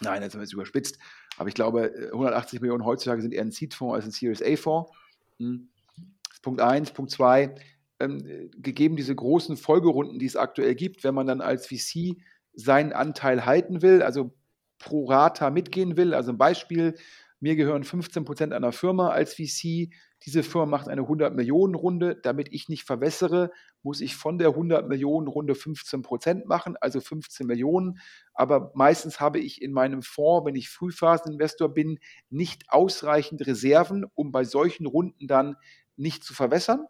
[0.00, 0.98] Nein, jetzt haben wir es überspitzt.
[1.36, 4.90] Aber ich glaube, 180 Millionen heutzutage sind eher ein Seed-Fonds als ein Series A-Fonds.
[5.38, 5.68] Hm.
[6.42, 6.92] Punkt 1.
[6.92, 7.54] Punkt 2.
[8.00, 12.16] Ähm, gegeben diese großen Folgerunden, die es aktuell gibt, wenn man dann als VC
[12.54, 14.34] seinen Anteil halten will, also
[14.78, 16.94] pro Rata mitgehen will, also ein Beispiel,
[17.40, 19.90] mir gehören 15 Prozent einer Firma als VC.
[20.26, 22.16] Diese Firma macht eine 100 Millionen Runde.
[22.20, 23.50] Damit ich nicht verwässere,
[23.82, 28.00] muss ich von der 100 Millionen Runde 15 Prozent machen, also 15 Millionen.
[28.34, 31.98] Aber meistens habe ich in meinem Fonds, wenn ich Frühphaseninvestor bin,
[32.28, 35.56] nicht ausreichend Reserven, um bei solchen Runden dann
[35.96, 36.86] nicht zu verwässern.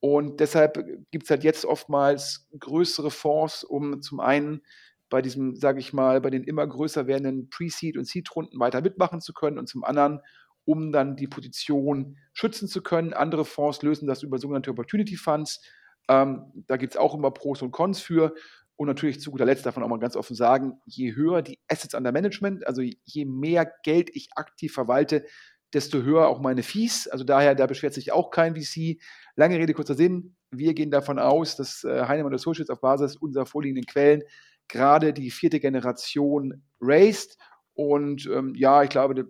[0.00, 4.62] Und deshalb gibt es halt jetzt oftmals größere Fonds, um zum einen
[5.08, 9.20] bei diesem, sage ich mal, bei den immer größer werdenden Pre-Seed- und Seed-Runden weiter mitmachen
[9.20, 10.20] zu können und zum anderen,
[10.64, 13.12] um dann die Position schützen zu können.
[13.12, 15.60] Andere Fonds lösen das über sogenannte Opportunity Funds.
[16.08, 18.34] Ähm, da gibt es auch immer Pros und Cons für.
[18.74, 21.94] Und natürlich zu guter Letzt man auch mal ganz offen sagen, je höher die Assets
[21.94, 25.24] under Management, also je mehr Geld ich aktiv verwalte,
[25.72, 27.08] desto höher auch meine Fees.
[27.08, 29.00] Also daher, da beschwert sich auch kein VC.
[29.34, 30.36] Lange Rede, kurzer Sinn.
[30.50, 34.22] Wir gehen davon aus, dass äh, Heinemann Associates auf Basis unserer vorliegenden Quellen
[34.68, 37.36] gerade die vierte Generation raced.
[37.74, 39.26] Und ähm, ja, ich glaube,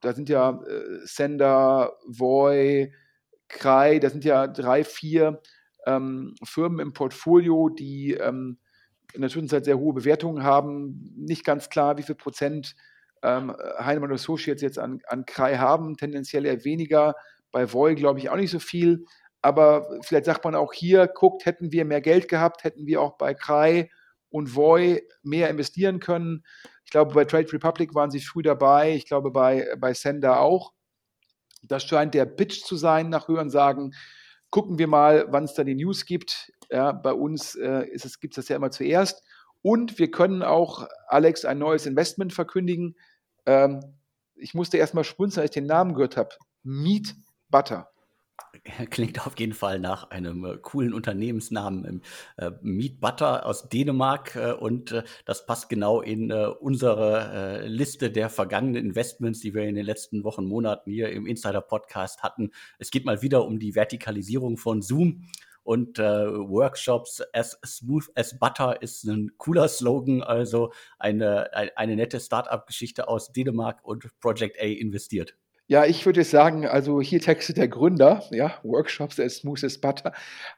[0.00, 2.92] da, sind ja äh, Sender, Voy,
[3.48, 5.40] Krai, da sind ja drei, vier
[5.86, 8.58] ähm, Firmen im Portfolio, die ähm,
[9.12, 11.12] in der Zwischenzeit sehr hohe Bewertungen haben.
[11.16, 12.74] Nicht ganz klar, wie viel Prozent
[13.22, 17.14] ähm, Heinemann Associates jetzt an, an Krai haben, tendenziell eher weniger.
[17.52, 19.04] Bei Voy glaube ich auch nicht so viel.
[19.40, 23.18] Aber vielleicht sagt man auch hier, guckt, hätten wir mehr Geld gehabt, hätten wir auch
[23.18, 23.90] bei Krai
[24.34, 26.44] und Voy mehr investieren können.
[26.84, 28.92] Ich glaube, bei Trade Republic waren sie früh dabei.
[28.96, 30.72] Ich glaube, bei, bei Sender auch.
[31.62, 33.92] Das scheint der Pitch zu sein nach Hören sagen.
[34.50, 36.52] Gucken wir mal, wann es da die News gibt.
[36.68, 37.86] Ja, bei uns äh,
[38.20, 39.22] gibt es das ja immer zuerst.
[39.62, 42.96] Und wir können auch, Alex, ein neues Investment verkündigen.
[43.46, 44.00] Ähm,
[44.34, 46.30] ich musste erstmal schmunzeln, als ich den Namen gehört habe.
[46.64, 47.14] Meat
[47.50, 47.88] Butter.
[48.90, 52.02] Klingt auf jeden Fall nach einem äh, coolen Unternehmensnamen.
[52.36, 57.66] Äh, Meat Butter aus Dänemark äh, und äh, das passt genau in äh, unsere äh,
[57.66, 62.22] Liste der vergangenen Investments, die wir in den letzten Wochen, Monaten hier im Insider Podcast
[62.22, 62.50] hatten.
[62.78, 65.26] Es geht mal wieder um die Vertikalisierung von Zoom
[65.62, 73.08] und Workshops as smooth as butter ist ein cooler Slogan, also eine, eine nette Startup-Geschichte
[73.08, 75.38] aus Dänemark und Project A investiert.
[75.66, 80.12] Ja, ich würde sagen, also hier textet der Gründer, ja, Workshops as smooth as butter.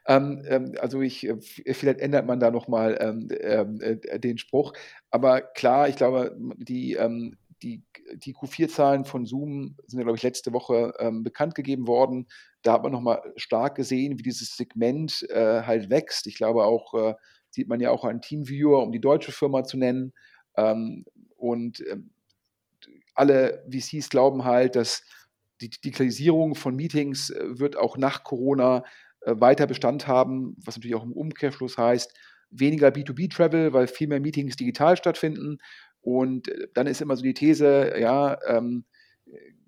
[0.05, 1.37] Ähm, ähm, also ich, äh,
[1.73, 4.73] vielleicht ändert man da nochmal ähm, ähm, äh, den Spruch.
[5.09, 7.83] Aber klar, ich glaube, die, ähm, die,
[8.15, 12.27] die Q4-Zahlen von Zoom sind ja, glaube ich, letzte Woche ähm, bekannt gegeben worden.
[12.61, 16.27] Da hat man nochmal stark gesehen, wie dieses Segment äh, halt wächst.
[16.27, 17.13] Ich glaube auch, äh,
[17.49, 20.13] sieht man ja auch an Teamviewer, um die deutsche Firma zu nennen.
[21.37, 21.83] und
[23.17, 25.03] alle VCs glauben halt, dass
[25.61, 28.83] die Digitalisierung von Meetings äh, wird auch nach Corona
[29.21, 32.13] äh, weiter Bestand haben, was natürlich auch im Umkehrschluss heißt,
[32.49, 35.57] weniger B2B-Travel, weil viel mehr Meetings digital stattfinden.
[36.01, 38.85] Und äh, dann ist immer so die These, ja, ähm,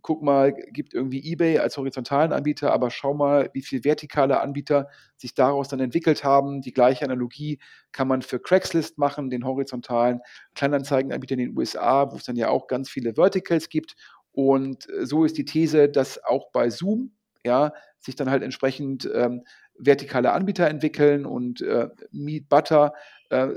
[0.02, 4.90] guck mal, gibt irgendwie eBay als horizontalen Anbieter, aber schau mal, wie viele vertikale Anbieter
[5.18, 6.62] sich daraus dann entwickelt haben.
[6.62, 7.60] Die gleiche Analogie
[7.92, 10.22] kann man für Craigslist machen, den horizontalen
[10.56, 13.96] Kleinanzeigenanbieter in den USA, wo es dann ja auch ganz viele Verticals gibt.
[14.32, 17.12] Und äh, so ist die These, dass auch bei Zoom
[17.44, 19.44] ja, sich dann halt entsprechend ähm,
[19.78, 22.94] vertikale Anbieter entwickeln und äh, Meet Butter
[23.30, 23.48] äh,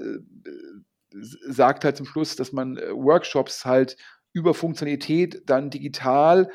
[1.11, 3.97] sagt halt zum Schluss, dass man äh, Workshops halt
[4.33, 6.51] über Funktionalität dann digital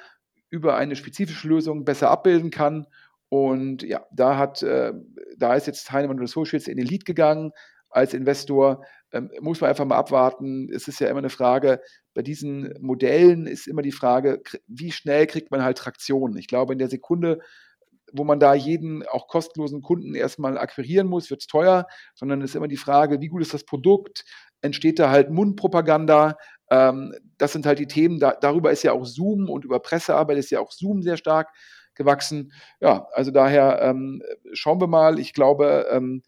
[0.50, 2.88] über eine spezifische Lösung besser abbilden kann.
[3.30, 4.94] Und ja, da hat, äh,
[5.38, 7.52] da ist jetzt Heinemann Associates in den Lead gegangen
[7.90, 8.86] als Investor.
[9.12, 10.70] Ähm, muss man einfach mal abwarten.
[10.74, 11.82] Es ist ja immer eine Frage,
[12.14, 16.38] bei diesen Modellen ist immer die Frage, wie schnell kriegt man halt Traktion?
[16.38, 17.40] Ich glaube, in der Sekunde,
[18.14, 22.52] wo man da jeden auch kostenlosen Kunden erstmal akquirieren muss, wird es teuer, sondern es
[22.52, 24.24] ist immer die Frage, wie gut ist das Produkt?
[24.62, 26.38] Entsteht da halt Mundpropaganda?
[26.70, 30.38] Ähm, das sind halt die Themen, da, darüber ist ja auch Zoom und über Pressearbeit
[30.38, 31.50] ist ja auch Zoom sehr stark
[31.96, 32.52] gewachsen.
[32.80, 34.22] Ja, also daher ähm,
[34.54, 35.20] schauen wir mal.
[35.20, 36.24] Ich glaube, ähm,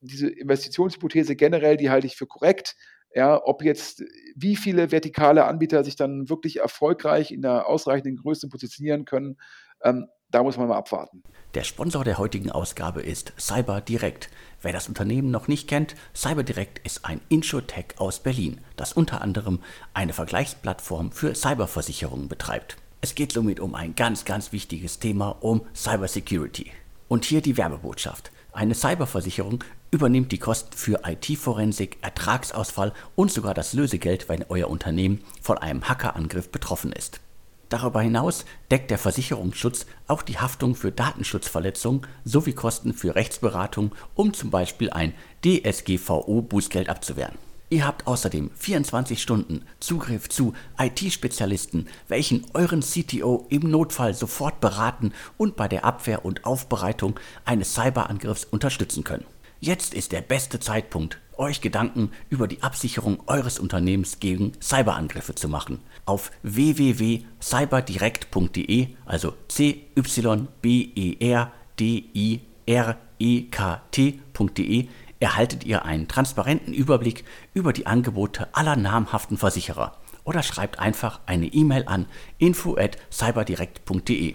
[0.00, 2.76] diese Investitionshypothese generell, die halte ich für korrekt.
[3.14, 8.48] Ja, ob jetzt wie viele vertikale Anbieter sich dann wirklich erfolgreich in der ausreichenden Größe
[8.48, 9.38] positionieren können,
[9.82, 11.22] ähm, da muss man mal abwarten.
[11.54, 14.28] Der Sponsor der heutigen Ausgabe ist CyberDirect.
[14.60, 19.60] Wer das Unternehmen noch nicht kennt, CyberDirect ist ein Insurtech aus Berlin, das unter anderem
[19.94, 22.76] eine Vergleichsplattform für Cyberversicherungen betreibt.
[23.00, 26.72] Es geht somit um ein ganz, ganz wichtiges Thema, um Cybersecurity.
[27.08, 28.32] Und hier die Werbebotschaft.
[28.52, 35.22] Eine Cyberversicherung übernimmt die Kosten für IT-Forensik, Ertragsausfall und sogar das Lösegeld, wenn euer Unternehmen
[35.40, 37.20] von einem Hackerangriff betroffen ist.
[37.68, 44.32] Darüber hinaus deckt der Versicherungsschutz auch die Haftung für Datenschutzverletzungen sowie Kosten für Rechtsberatung, um
[44.32, 47.34] zum Beispiel ein DSGVO-Bußgeld abzuwehren.
[47.68, 55.12] Ihr habt außerdem 24 Stunden Zugriff zu IT-Spezialisten, welchen euren CTO im Notfall sofort beraten
[55.36, 59.24] und bei der Abwehr und Aufbereitung eines Cyberangriffs unterstützen können.
[59.58, 65.48] Jetzt ist der beste Zeitpunkt, euch Gedanken über die Absicherung eures Unternehmens gegen Cyberangriffe zu
[65.48, 65.80] machen.
[66.04, 74.86] Auf www.cyberdirekt.de, also c y b e r d i r e k t.de,
[75.20, 81.46] erhaltet ihr einen transparenten Überblick über die Angebote aller namhaften Versicherer oder schreibt einfach eine
[81.46, 82.06] E-Mail an
[82.38, 84.34] info@cyberdirekt.de.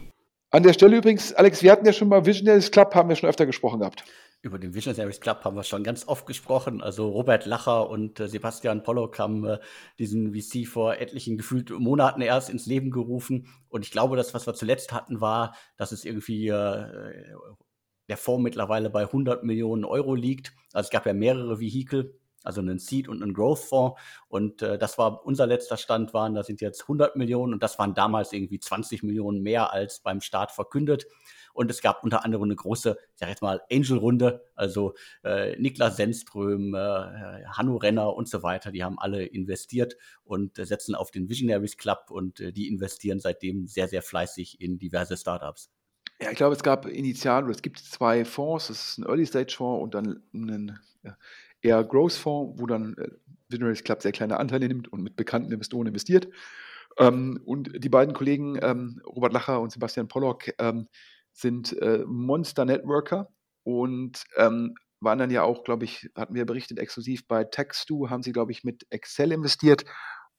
[0.53, 3.29] An der Stelle übrigens, Alex, wir hatten ja schon mal Visionaries Club, haben wir schon
[3.29, 4.03] öfter gesprochen gehabt.
[4.43, 6.81] Über den Visionaries Club haben wir schon ganz oft gesprochen.
[6.81, 9.59] Also Robert Lacher und äh, Sebastian Pollock haben äh,
[9.99, 13.47] diesen VC vor etlichen gefühlt Monaten erst ins Leben gerufen.
[13.69, 17.35] Und ich glaube, das, was wir zuletzt hatten, war, dass es irgendwie äh,
[18.09, 20.53] der Fonds mittlerweile bei 100 Millionen Euro liegt.
[20.73, 24.01] Also es gab ja mehrere Vehikel, also einen Seed und einen Growth Fonds.
[24.27, 27.77] Und äh, das war unser letzter Stand waren, da sind jetzt 100 Millionen und das
[27.77, 31.05] waren damals irgendwie 20 Millionen mehr als beim Start verkündet.
[31.53, 34.43] Und es gab unter anderem eine große, ich sag jetzt mal, Angel-Runde.
[34.55, 40.57] Also äh, Niklas Senström, äh, Hanno Renner und so weiter, die haben alle investiert und
[40.59, 44.77] äh, setzen auf den Visionaries Club und äh, die investieren seitdem sehr, sehr fleißig in
[44.77, 45.71] diverse Startups.
[46.21, 48.67] Ja, ich glaube, es gab initial oder es gibt zwei Fonds.
[48.67, 50.79] Das ist ein Early-Stage-Fonds und dann einen
[51.61, 53.09] eher Growth-Fonds, wo dann äh,
[53.49, 56.27] Visionaries Club sehr kleine Anteile nimmt und mit bekannten Investoren investiert.
[56.97, 60.87] Ähm, und die beiden Kollegen, ähm, Robert Lacher und Sebastian Pollock, ähm,
[61.33, 63.27] sind äh, Monster-Networker
[63.63, 68.23] und ähm, waren dann ja auch, glaube ich, hatten wir berichtet, exklusiv bei Textu, haben
[68.23, 69.85] sie, glaube ich, mit Excel investiert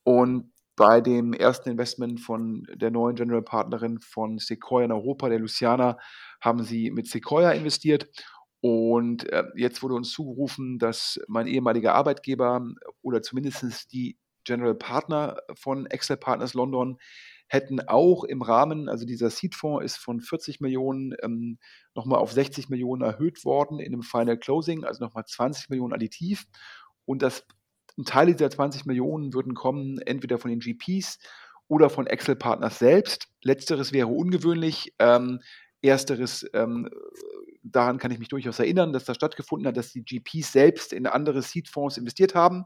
[0.04, 5.38] und bei dem ersten Investment von der neuen General Partnerin von Sequoia in Europa, der
[5.38, 5.98] Luciana,
[6.40, 8.08] haben sie mit Sequoia investiert.
[8.60, 12.64] Und äh, jetzt wurde uns zugerufen, dass mein ehemaliger Arbeitgeber
[13.02, 16.96] oder zumindest die General Partner von Excel Partners London
[17.52, 21.58] hätten auch im Rahmen, also dieser Seed-Fonds ist von 40 Millionen ähm,
[21.94, 26.46] nochmal auf 60 Millionen erhöht worden in einem Final Closing, also nochmal 20 Millionen additiv.
[27.04, 27.44] Und das,
[27.98, 31.18] ein Teil dieser 20 Millionen würden kommen entweder von den GPs
[31.68, 33.28] oder von Excel Partners selbst.
[33.42, 34.94] Letzteres wäre ungewöhnlich.
[34.98, 35.40] Ähm,
[35.82, 36.88] ersteres, ähm,
[37.62, 41.06] daran kann ich mich durchaus erinnern, dass das stattgefunden hat, dass die GPs selbst in
[41.06, 42.64] andere Seed-Fonds investiert haben.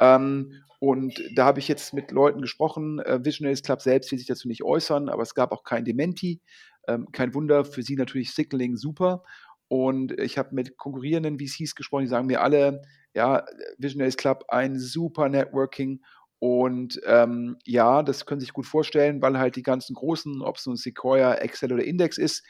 [0.00, 3.00] Ähm, und da habe ich jetzt mit Leuten gesprochen.
[3.00, 6.40] Äh, Visionaries Club selbst will sich dazu nicht äußern, aber es gab auch kein Dementi.
[6.88, 9.22] Ähm, kein Wunder, für sie natürlich Signaling super.
[9.68, 12.82] Und ich habe mit konkurrierenden VCs gesprochen, die sagen mir alle,
[13.14, 13.44] ja,
[13.78, 16.00] Visionaries Club, ein super Networking.
[16.38, 20.56] Und ähm, ja, das können Sie sich gut vorstellen, weil halt die ganzen großen, ob
[20.56, 22.42] es nun Sequoia, Excel oder Index ist,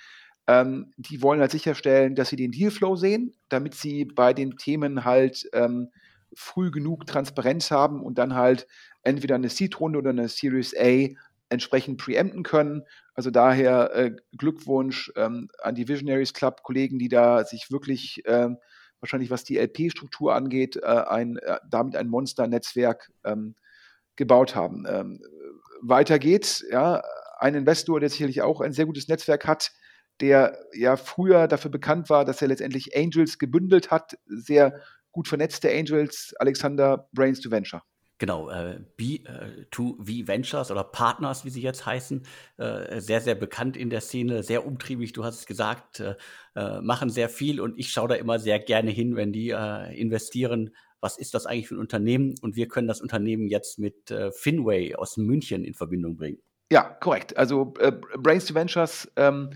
[0.46, 5.04] ähm, die wollen halt sicherstellen, dass sie den Dealflow sehen, damit sie bei den Themen
[5.04, 5.90] halt ähm,
[6.34, 8.66] früh genug Transparenz haben und dann halt
[9.02, 11.08] entweder eine Seed-Runde oder eine Series A
[11.48, 12.82] entsprechend preempten können.
[13.14, 18.48] Also daher äh, Glückwunsch ähm, an die Visionaries Club Kollegen, die da sich wirklich äh,
[19.00, 23.56] wahrscheinlich was die LP-Struktur angeht, äh, ein, äh, damit ein Monster-Netzwerk ähm,
[24.16, 24.84] gebaut haben.
[24.88, 25.20] Ähm,
[25.82, 27.02] weiter geht's, ja,
[27.38, 29.72] ein Investor, der sicherlich auch ein sehr gutes Netzwerk hat,
[30.20, 34.80] der ja früher dafür bekannt war, dass er letztendlich Angels gebündelt hat, sehr
[35.12, 37.82] gut vernetzte Angels, Alexander Brains to Venture.
[38.20, 42.22] Genau, äh, B2V äh, Ventures oder Partners, wie sie jetzt heißen,
[42.58, 46.16] äh, sehr, sehr bekannt in der Szene, sehr umtriebig, du hast es gesagt, äh,
[46.54, 49.98] äh machen sehr viel und ich schaue da immer sehr gerne hin, wenn die äh,
[49.98, 50.76] investieren.
[51.00, 52.34] Was ist das eigentlich für ein Unternehmen?
[52.42, 56.42] Und wir können das Unternehmen jetzt mit Finway aus München in Verbindung bringen.
[56.70, 57.38] Ja, korrekt.
[57.38, 57.72] Also
[58.18, 59.48] Brains to Ventures ähm,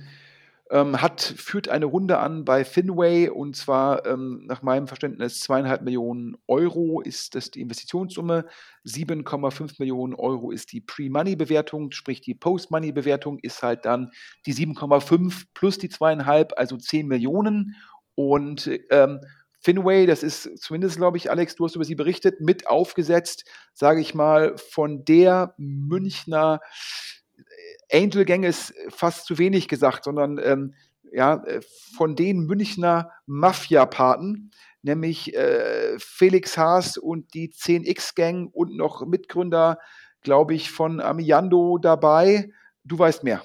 [0.71, 5.83] ähm, hat, führt eine Runde an bei Finway und zwar ähm, nach meinem Verständnis zweieinhalb
[5.83, 8.47] Millionen Euro ist das die Investitionssumme,
[8.87, 14.11] 7,5 Millionen Euro ist die Pre-Money-Bewertung, sprich die Post-Money-Bewertung ist halt dann
[14.47, 17.77] die 7,5 plus die zweieinhalb, also 10 Millionen.
[18.15, 19.21] Und ähm,
[19.61, 24.01] Finway, das ist zumindest, glaube ich, Alex, du hast über sie berichtet, mit aufgesetzt, sage
[24.01, 26.61] ich mal, von der Münchner
[27.95, 30.75] Angel-Gang ist fast zu wenig gesagt, sondern ähm,
[31.13, 31.61] ja, äh,
[31.97, 34.51] von den Münchner Mafia-Paten,
[34.83, 39.79] nämlich äh, Felix Haas und die 10X-Gang und noch Mitgründer,
[40.23, 42.51] glaube ich, von Amiando dabei.
[42.85, 43.43] Du weißt mehr.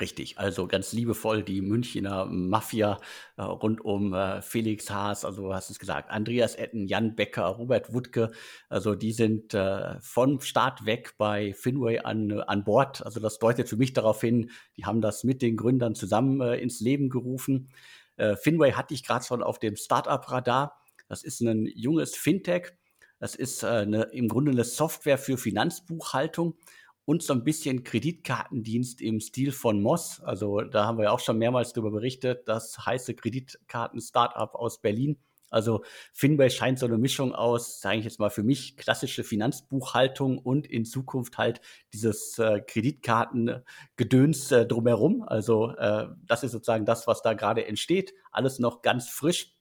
[0.00, 2.98] Richtig, also ganz liebevoll die Münchner Mafia
[3.36, 7.44] äh, rund um äh, Felix Haas, also du hast es gesagt, Andreas Etten, Jan Becker,
[7.44, 8.30] Robert Wuttke,
[8.70, 13.04] also die sind äh, von Start weg bei Finway an, äh, an Bord.
[13.04, 16.56] Also das deutet für mich darauf hin, die haben das mit den Gründern zusammen äh,
[16.56, 17.68] ins Leben gerufen.
[18.16, 20.80] Äh, Finway hatte ich gerade schon auf dem Startup-Radar.
[21.08, 22.72] Das ist ein junges Fintech.
[23.18, 26.56] Das ist eine, im Grunde eine Software für Finanzbuchhaltung
[27.04, 30.20] und so ein bisschen Kreditkartendienst im Stil von Moss.
[30.20, 35.18] Also da haben wir ja auch schon mehrmals darüber berichtet, das heiße Kreditkarten-Startup aus Berlin.
[35.52, 40.38] Also Finway scheint so eine Mischung aus, sage ich jetzt mal für mich, klassische Finanzbuchhaltung
[40.38, 41.60] und in Zukunft halt
[41.92, 45.22] dieses äh, Kreditkartengedöns äh, drumherum.
[45.22, 48.14] Also äh, das ist sozusagen das, was da gerade entsteht.
[48.30, 49.54] Alles noch ganz frisch,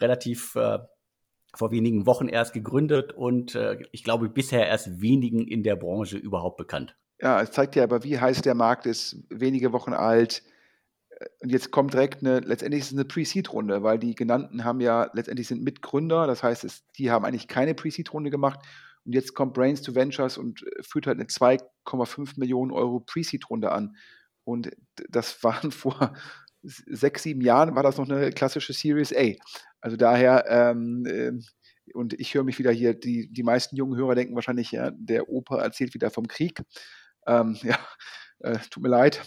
[0.00, 0.80] relativ äh,
[1.54, 6.18] vor wenigen Wochen erst gegründet und äh, ich glaube bisher erst wenigen in der Branche
[6.18, 6.96] überhaupt bekannt.
[7.20, 10.42] Ja, es zeigt ja aber, wie heiß der Markt ist, wenige Wochen alt.
[11.10, 14.80] Äh, und jetzt kommt direkt eine, letztendlich ist es eine Pre-Seed-Runde, weil die genannten haben
[14.80, 18.60] ja letztendlich sind Mitgründer, das heißt, es, die haben eigentlich keine Pre-Seed-Runde gemacht.
[19.04, 23.72] Und jetzt kommt Brains to Ventures und äh, führt halt eine 2,5 Millionen Euro Pre-Seed-Runde
[23.72, 23.96] an.
[24.44, 24.70] Und
[25.08, 26.12] das waren vor
[26.62, 29.32] sechs, sieben Jahren, war das noch eine klassische Series A.
[29.80, 31.32] Also daher, ähm, äh,
[31.94, 35.28] und ich höre mich wieder hier, die, die meisten jungen Hörer denken wahrscheinlich, ja, der
[35.28, 36.62] Opa erzählt wieder vom Krieg.
[37.26, 37.78] Ähm, ja,
[38.40, 39.22] äh, tut mir leid.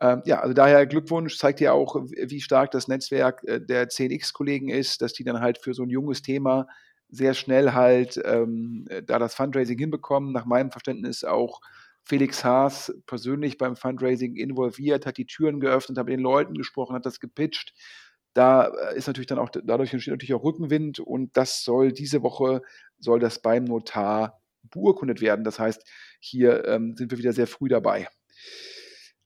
[0.00, 4.68] Ähm, ja, also daher Glückwunsch, zeigt ja auch, wie stark das Netzwerk äh, der 10x-Kollegen
[4.68, 6.68] ist, dass die dann halt für so ein junges Thema
[7.10, 10.32] sehr schnell halt ähm, da das Fundraising hinbekommen.
[10.32, 11.60] Nach meinem Verständnis auch
[12.08, 16.96] Felix Haas persönlich beim Fundraising involviert, hat die Türen geöffnet, hat mit den Leuten gesprochen,
[16.96, 17.74] hat das gepitcht.
[18.32, 22.22] Da äh, ist natürlich dann auch, dadurch entsteht natürlich auch Rückenwind und das soll diese
[22.22, 22.62] Woche,
[22.98, 25.44] soll das beim Notar beurkundet werden.
[25.44, 25.84] Das heißt,
[26.18, 28.08] hier ähm, sind wir wieder sehr früh dabei.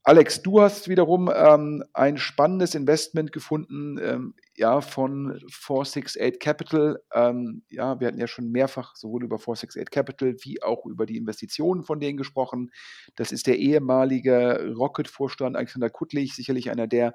[0.04, 7.00] Alex, du hast wiederum ähm, ein spannendes Investment gefunden, ähm, ja, von 468 Capital.
[7.14, 11.16] Ähm, ja, wir hatten ja schon mehrfach sowohl über 468 Capital wie auch über die
[11.16, 12.72] Investitionen von denen gesprochen.
[13.14, 17.14] Das ist der ehemalige Rocket-Vorstand Alexander Kuttlich, sicherlich einer der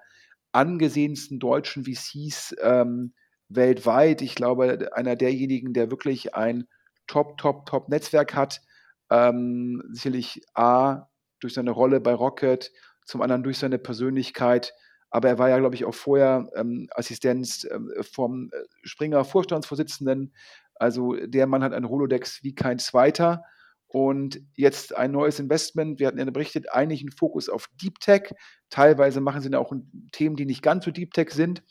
[0.53, 3.13] angesehensten deutschen VCs ähm,
[3.49, 4.21] weltweit.
[4.21, 6.67] Ich glaube, einer derjenigen, der wirklich ein
[7.05, 8.61] Top, Top, Top Netzwerk hat.
[9.09, 12.71] Ähm, sicherlich A, durch seine Rolle bei Rocket,
[13.05, 14.73] zum anderen durch seine Persönlichkeit.
[15.09, 20.33] Aber er war ja, glaube ich, auch vorher ähm, Assistenz ähm, vom äh, Springer Vorstandsvorsitzenden.
[20.75, 23.43] Also der Mann hat ein Rolodex wie kein zweiter.
[23.87, 25.99] Und jetzt ein neues Investment.
[25.99, 28.33] Wir hatten ja berichtet, eigentlich ein Fokus auf Deep Tech.
[28.69, 29.71] Teilweise machen sie da auch
[30.11, 31.63] Themen, die nicht ganz so Deep Tech sind,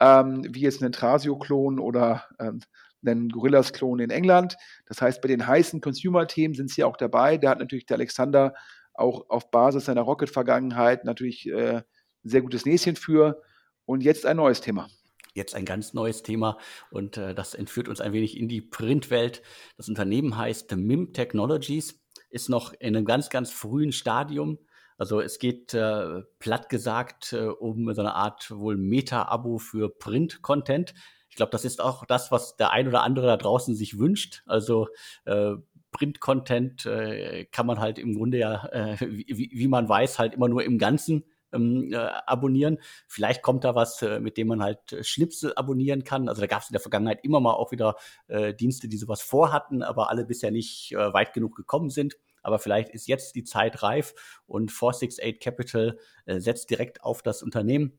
[0.00, 2.60] ähm, wie jetzt einen Trasio-Klon oder ähm,
[3.06, 4.56] einen Gorillas-Klon in England.
[4.86, 7.38] Das heißt, bei den heißen Consumer-Themen sind sie auch dabei.
[7.38, 8.54] Da hat natürlich der Alexander
[8.94, 11.84] auch auf Basis seiner Rocket-Vergangenheit natürlich äh, ein
[12.28, 13.42] sehr gutes Näschen für.
[13.84, 14.88] Und jetzt ein neues Thema.
[15.34, 16.58] Jetzt ein ganz neues Thema
[16.90, 19.42] und äh, das entführt uns ein wenig in die Printwelt.
[19.78, 24.58] Das Unternehmen heißt MIM Technologies, ist noch in einem ganz, ganz frühen Stadium.
[24.98, 30.94] Also es geht äh, platt gesagt äh, um so eine Art wohl Meta-Abo für Print-Content.
[31.30, 34.42] Ich glaube, das ist auch das, was der ein oder andere da draußen sich wünscht.
[34.46, 34.88] Also
[35.24, 35.54] äh,
[35.92, 40.48] Print-Content äh, kann man halt im Grunde ja, äh, wie, wie, man weiß, halt immer
[40.48, 42.78] nur im Ganzen ähm, äh, abonnieren.
[43.06, 46.28] Vielleicht kommt da was, äh, mit dem man halt äh, Schnipsel abonnieren kann.
[46.28, 47.96] Also da gab es in der Vergangenheit immer mal auch wieder
[48.28, 52.16] äh, Dienste, die sowas vorhatten, aber alle bisher nicht äh, weit genug gekommen sind.
[52.42, 57.42] aber vielleicht ist jetzt die Zeit reif und 468 Capital äh, setzt direkt auf das
[57.42, 57.98] Unternehmen.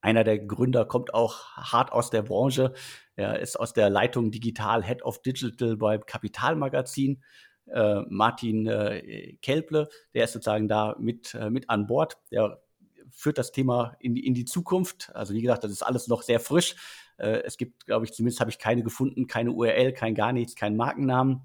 [0.00, 2.72] Einer der Gründer kommt auch hart aus der Branche.
[3.18, 7.20] Er ist aus der Leitung Digital Head of Digital beim Kapitalmagazin.
[7.66, 12.18] Äh, Martin äh, Kelple, der ist sozusagen da mit, äh, mit an Bord.
[12.30, 12.62] Der
[13.10, 15.10] führt das Thema in die, in die Zukunft.
[15.16, 16.76] Also wie gesagt, das ist alles noch sehr frisch.
[17.16, 20.54] Äh, es gibt, glaube ich, zumindest habe ich keine gefunden, keine URL, kein gar nichts,
[20.54, 21.42] keinen Markennamen.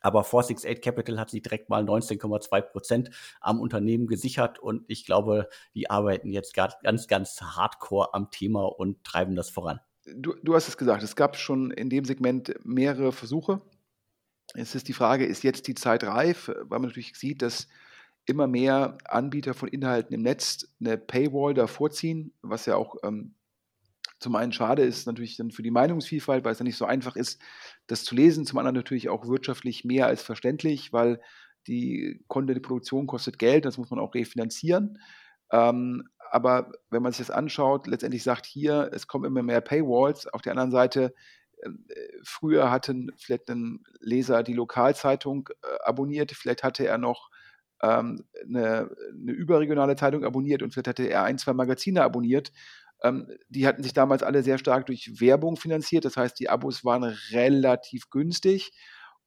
[0.00, 3.10] Aber 468 Capital hat sich direkt mal 19,2 Prozent
[3.42, 9.04] am Unternehmen gesichert und ich glaube, die arbeiten jetzt ganz, ganz hardcore am Thema und
[9.04, 9.80] treiben das voran.
[10.06, 13.62] Du, du hast es gesagt, es gab schon in dem Segment mehrere Versuche.
[14.54, 17.68] Es ist die Frage, ist jetzt die Zeit reif, weil man natürlich sieht, dass
[18.26, 23.34] immer mehr Anbieter von Inhalten im Netz eine Paywall davor ziehen, was ja auch ähm,
[24.20, 27.16] zum einen schade ist natürlich dann für die Meinungsvielfalt, weil es ja nicht so einfach
[27.16, 27.40] ist,
[27.86, 28.46] das zu lesen.
[28.46, 31.20] Zum anderen natürlich auch wirtschaftlich mehr als verständlich, weil
[31.66, 34.98] die Content-Produktion kostet Geld, das muss man auch refinanzieren.
[35.52, 40.26] Ähm, aber wenn man sich das anschaut, letztendlich sagt hier, es kommen immer mehr Paywalls.
[40.26, 41.14] Auf der anderen Seite,
[41.58, 41.68] äh,
[42.24, 47.30] früher hatten vielleicht ein Leser die Lokalzeitung äh, abonniert, vielleicht hatte er noch
[47.82, 52.50] ähm, eine, eine, überregionale Zeitung abonniert und vielleicht hatte er ein, zwei Magazine abonniert.
[53.04, 56.04] Ähm, die hatten sich damals alle sehr stark durch Werbung finanziert.
[56.04, 58.72] Das heißt, die Abos waren relativ günstig.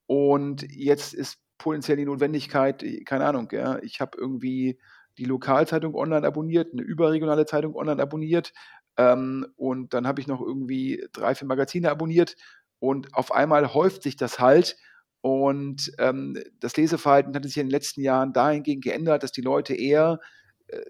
[0.04, 4.78] Und jetzt ist potenziell die Notwendigkeit, keine Ahnung, ja, ich habe irgendwie
[5.18, 8.52] die Lokalzeitung online abonniert, eine überregionale Zeitung online abonniert
[8.96, 12.36] ähm, und dann habe ich noch irgendwie drei, vier Magazine abonniert
[12.78, 14.76] und auf einmal häuft sich das halt
[15.20, 19.74] und ähm, das Leseverhalten hat sich in den letzten Jahren dahingehend geändert, dass die Leute
[19.74, 20.20] eher,
[20.68, 20.80] äh,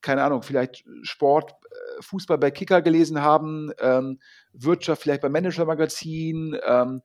[0.00, 4.18] keine Ahnung, vielleicht Sport, äh, Fußball bei Kicker gelesen haben, ähm,
[4.52, 7.02] Wirtschaft vielleicht beim Manager-Magazin, ähm,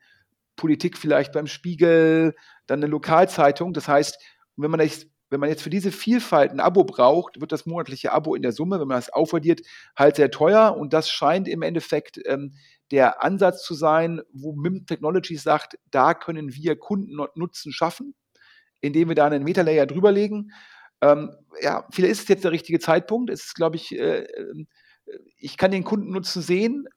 [0.55, 2.35] Politik vielleicht beim Spiegel,
[2.67, 3.73] dann eine Lokalzeitung.
[3.73, 4.17] Das heißt,
[4.55, 8.11] wenn man jetzt wenn man jetzt für diese Vielfalt ein Abo braucht, wird das monatliche
[8.11, 9.61] Abo in der Summe, wenn man das aufaddiert,
[9.95, 10.75] halt sehr teuer.
[10.77, 12.53] Und das scheint im Endeffekt ähm,
[12.91, 18.13] der Ansatz zu sein, wo MIM Technologies sagt, da können wir Kundennutzen schaffen,
[18.81, 20.51] indem wir da einen Metalayer drüberlegen.
[21.01, 23.29] Ähm, ja, vielleicht ist es jetzt der richtige Zeitpunkt.
[23.29, 24.65] Es ist, glaube ich, äh, äh,
[25.37, 26.87] ich kann den Kundennutzen sehen,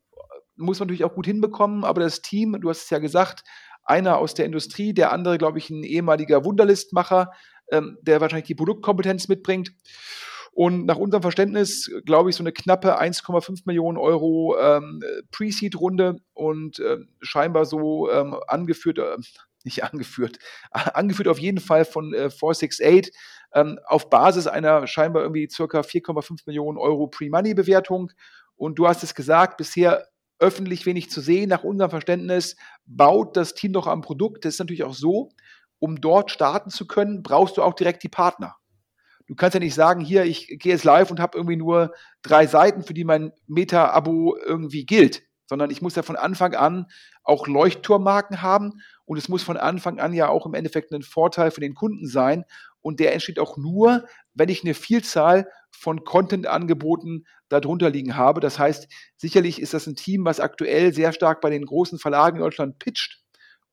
[0.56, 3.44] muss man natürlich auch gut hinbekommen, aber das Team, du hast es ja gesagt,
[3.84, 7.30] einer aus der Industrie, der andere, glaube ich, ein ehemaliger Wunderlistmacher,
[7.70, 9.72] ähm, der wahrscheinlich die Produktkompetenz mitbringt.
[10.52, 15.02] Und nach unserem Verständnis, glaube ich, so eine knappe 1,5 Millionen Euro ähm,
[15.32, 19.16] Pre-Seed-Runde und äh, scheinbar so ähm, angeführt, äh,
[19.64, 20.38] nicht angeführt,
[20.70, 23.12] angeführt auf jeden Fall von äh, 468
[23.52, 28.12] ähm, auf Basis einer scheinbar irgendwie circa 4,5 Millionen Euro Pre-Money-Bewertung.
[28.56, 30.06] Und du hast es gesagt, bisher
[30.38, 31.48] öffentlich wenig zu sehen.
[31.48, 32.56] Nach unserem Verständnis
[32.86, 34.44] baut das Team doch am Produkt.
[34.44, 35.30] Das ist natürlich auch so,
[35.84, 38.56] um dort starten zu können, brauchst du auch direkt die Partner.
[39.26, 42.46] Du kannst ja nicht sagen, hier, ich gehe jetzt live und habe irgendwie nur drei
[42.46, 46.86] Seiten, für die mein Meta-Abo irgendwie gilt, sondern ich muss ja von Anfang an
[47.22, 51.50] auch Leuchtturmmarken haben und es muss von Anfang an ja auch im Endeffekt ein Vorteil
[51.50, 52.44] für den Kunden sein
[52.80, 58.40] und der entsteht auch nur, wenn ich eine Vielzahl von Content-Angeboten darunter liegen habe.
[58.40, 62.38] Das heißt, sicherlich ist das ein Team, was aktuell sehr stark bei den großen Verlagen
[62.38, 63.22] in Deutschland pitcht,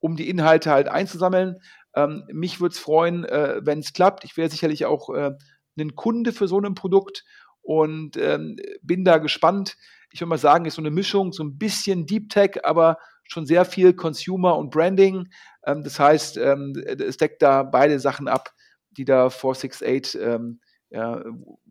[0.02, 1.62] um die Inhalte halt einzusammeln.
[1.96, 4.24] Ähm, mich würde es freuen, äh, wenn es klappt.
[4.24, 5.32] Ich wäre sicherlich auch äh,
[5.80, 7.24] ein Kunde für so ein Produkt
[7.62, 9.78] und ähm, bin da gespannt.
[10.12, 13.46] Ich würde mal sagen, ist so eine Mischung, so ein bisschen Deep Tech, aber schon
[13.46, 15.30] sehr viel Consumer und Branding.
[15.66, 18.54] Ähm, das heißt, ähm, es deckt da beide Sachen ab,
[18.92, 21.24] die da 468, ähm, ja,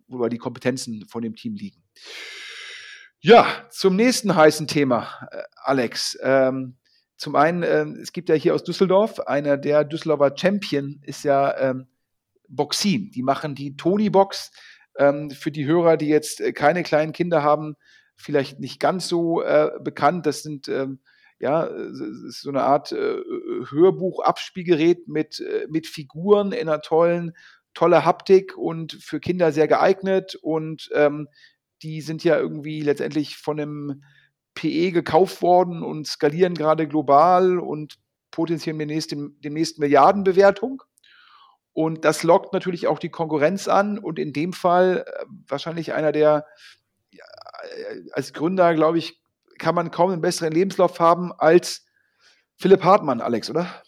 [0.08, 1.82] wo die Kompetenzen von dem Team liegen.
[3.20, 6.18] Ja, zum nächsten heißen Thema, äh, Alex.
[6.22, 6.78] Ähm,
[7.20, 11.54] zum einen, äh, es gibt ja hier aus Düsseldorf, einer der Düsseldorfer Champion ist ja
[11.58, 11.86] ähm,
[12.48, 13.10] Boxin.
[13.10, 14.52] Die machen die Tony-Box.
[14.96, 17.76] Ähm, für die Hörer, die jetzt äh, keine kleinen Kinder haben,
[18.16, 20.24] vielleicht nicht ganz so äh, bekannt.
[20.24, 21.00] Das sind ähm,
[21.38, 21.70] ja
[22.28, 23.18] so eine Art äh,
[23.68, 27.32] Hörbuch-Abspielgerät mit, äh, mit Figuren in einer tollen,
[27.74, 30.36] tolle Haptik und für Kinder sehr geeignet.
[30.40, 31.28] Und ähm,
[31.82, 34.04] die sind ja irgendwie letztendlich von einem
[34.60, 37.98] PE gekauft worden und skalieren gerade global und
[38.30, 40.82] potenzieren demnächst, demnächst Milliardenbewertung.
[41.72, 46.12] Und das lockt natürlich auch die Konkurrenz an und in dem Fall äh, wahrscheinlich einer
[46.12, 46.46] der,
[47.10, 49.22] ja, äh, als Gründer, glaube ich,
[49.58, 51.86] kann man kaum einen besseren Lebenslauf haben als
[52.56, 53.82] Philipp Hartmann, Alex, oder?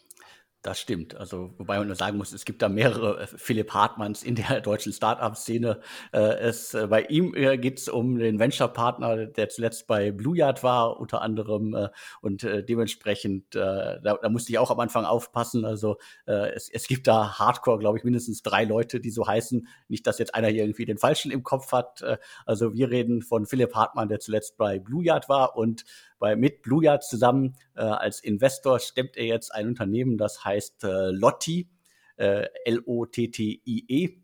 [0.63, 1.17] Das stimmt.
[1.17, 4.61] Also, wobei man nur sagen muss, es gibt da mehrere äh, Philipp Hartmanns in der
[4.61, 5.81] deutschen Startup-Szene.
[6.13, 10.37] Äh, es, äh, bei ihm äh, geht es um den Venture-Partner, der zuletzt bei Blue
[10.37, 11.75] Yard war, unter anderem.
[11.75, 11.89] Äh,
[12.21, 15.65] und äh, dementsprechend, da, da, musste ich auch am Anfang aufpassen.
[15.65, 19.67] Also, es, es gibt da Hardcore, glaube ich, mindestens drei Leute, die so heißen.
[19.89, 22.05] Nicht, dass jetzt einer hier irgendwie den Falschen im Kopf hat.
[22.47, 25.85] also, wir reden von Philipp Hartmann, der zuletzt bei Blue Yard war und
[26.23, 30.85] bei, mit Blue Yard zusammen äh, als Investor stemmt er jetzt ein Unternehmen, das heißt
[30.85, 31.69] äh, Lotti,
[32.17, 34.23] äh, L-O-T-T-I-E.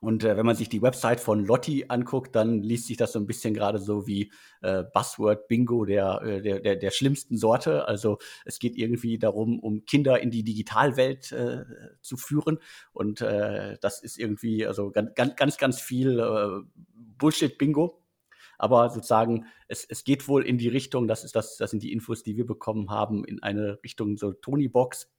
[0.00, 3.18] Und äh, wenn man sich die Website von Lotti anguckt, dann liest sich das so
[3.18, 4.30] ein bisschen gerade so wie
[4.60, 7.88] äh, Buzzword Bingo der, äh, der, der, der schlimmsten Sorte.
[7.88, 11.64] Also es geht irgendwie darum, um Kinder in die Digitalwelt äh,
[12.02, 12.58] zu führen.
[12.92, 16.60] Und äh, das ist irgendwie also ganz, ganz, ganz viel äh,
[17.16, 17.99] Bullshit-Bingo.
[18.60, 21.92] Aber sozusagen, es, es geht wohl in die Richtung, das ist das, das sind die
[21.92, 25.10] Infos, die wir bekommen haben, in eine Richtung so Tony-Box.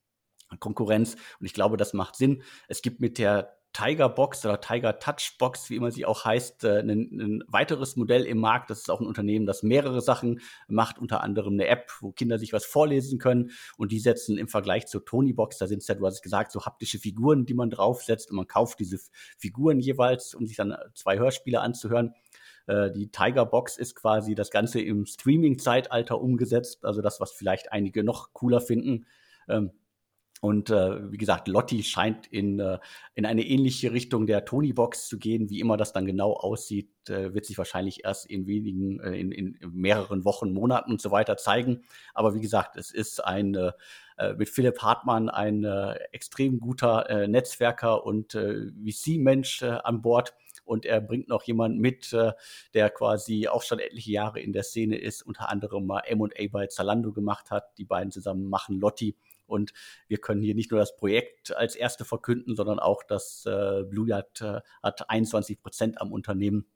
[0.60, 2.42] Konkurrenz und ich glaube, das macht Sinn.
[2.68, 6.64] Es gibt mit der Tiger Box oder Tiger Touch Box, wie immer sie auch heißt,
[6.64, 8.68] äh, ein, ein, weiteres Modell im Markt.
[8.68, 12.38] Das ist auch ein Unternehmen, das mehrere Sachen macht, unter anderem eine App, wo Kinder
[12.38, 13.50] sich was vorlesen können.
[13.78, 16.22] Und die setzen im Vergleich zur Tony Box, da sind es ja, du hast es
[16.22, 18.98] gesagt, so haptische Figuren, die man draufsetzt und man kauft diese
[19.38, 22.14] Figuren jeweils, um sich dann zwei Hörspiele anzuhören.
[22.66, 27.72] Äh, die Tiger Box ist quasi das Ganze im Streaming-Zeitalter umgesetzt, also das, was vielleicht
[27.72, 29.06] einige noch cooler finden.
[29.48, 29.72] Ähm,
[30.42, 32.80] und äh, wie gesagt, Lotti scheint in, äh,
[33.14, 35.50] in eine ähnliche Richtung der Tony-Box zu gehen.
[35.50, 39.30] Wie immer das dann genau aussieht, äh, wird sich wahrscheinlich erst in wenigen, äh, in,
[39.30, 41.84] in mehreren Wochen, Monaten und so weiter zeigen.
[42.12, 43.70] Aber wie gesagt, es ist ein äh,
[44.18, 50.02] äh mit Philipp Hartmann ein äh, extrem guter äh, Netzwerker und äh, VC-Mensch äh, an
[50.02, 50.34] Bord
[50.64, 52.32] und er bringt noch jemanden mit, äh,
[52.74, 56.66] der quasi auch schon etliche Jahre in der Szene ist, unter anderem mal M&A bei
[56.66, 57.76] Zalando gemacht hat.
[57.78, 59.16] Die beiden zusammen machen Lotti
[59.52, 59.72] und
[60.08, 64.08] wir können hier nicht nur das Projekt als erste verkünden, sondern auch, dass äh, Blue
[64.08, 66.66] Yard äh, hat 21 Prozent am Unternehmen.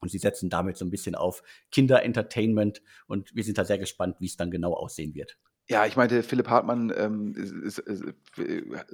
[0.00, 2.82] Und sie setzen damit so ein bisschen auf Kinder-Entertainment.
[3.06, 5.38] Und wir sind da sehr gespannt, wie es dann genau aussehen wird.
[5.66, 8.04] Ja, ich meinte, Philipp Hartmann ähm, ist, ist, ist,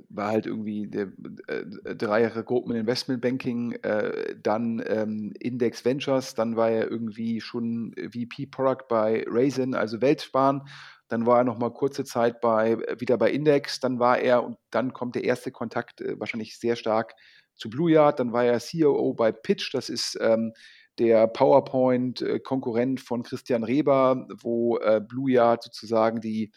[0.08, 1.08] war halt irgendwie der
[1.48, 7.40] äh, drei Jahre Goldman Investment Banking, äh, dann ähm, Index Ventures, dann war er irgendwie
[7.40, 10.62] schon VP Product bei Raisin, also Weltsparen.
[11.08, 14.56] Dann war er noch mal kurze Zeit bei wieder bei Index, dann war er und
[14.70, 17.14] dann kommt der erste Kontakt äh, wahrscheinlich sehr stark
[17.56, 20.52] zu Blue Yard, dann war er COO bei Pitch, das ist ähm,
[21.00, 26.52] der PowerPoint-Konkurrent von Christian Reber, wo äh, Blue Yard sozusagen die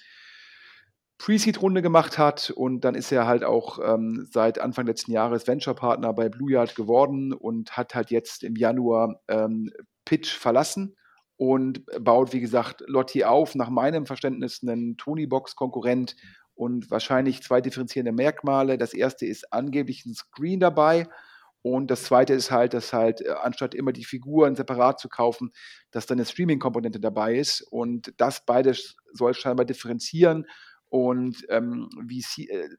[1.17, 6.11] Pre-Seed-Runde gemacht hat und dann ist er halt auch ähm, seit Anfang letzten Jahres Venture-Partner
[6.11, 9.71] bei Blue Yard geworden und hat halt jetzt im Januar ähm,
[10.03, 10.97] Pitch verlassen
[11.37, 13.55] und baut, wie gesagt, Lotti auf.
[13.55, 16.17] Nach meinem Verständnis einen Tony-Box-Konkurrent
[16.55, 18.77] und wahrscheinlich zwei differenzierende Merkmale.
[18.77, 21.07] Das erste ist angeblich ein Screen dabei
[21.63, 25.53] und das zweite ist halt, dass halt, äh, anstatt immer die Figuren separat zu kaufen,
[25.91, 27.61] dass dann eine Streaming-Komponente dabei ist.
[27.61, 30.45] Und das beides soll scheinbar differenzieren.
[30.89, 32.69] Und ähm, VC, äh,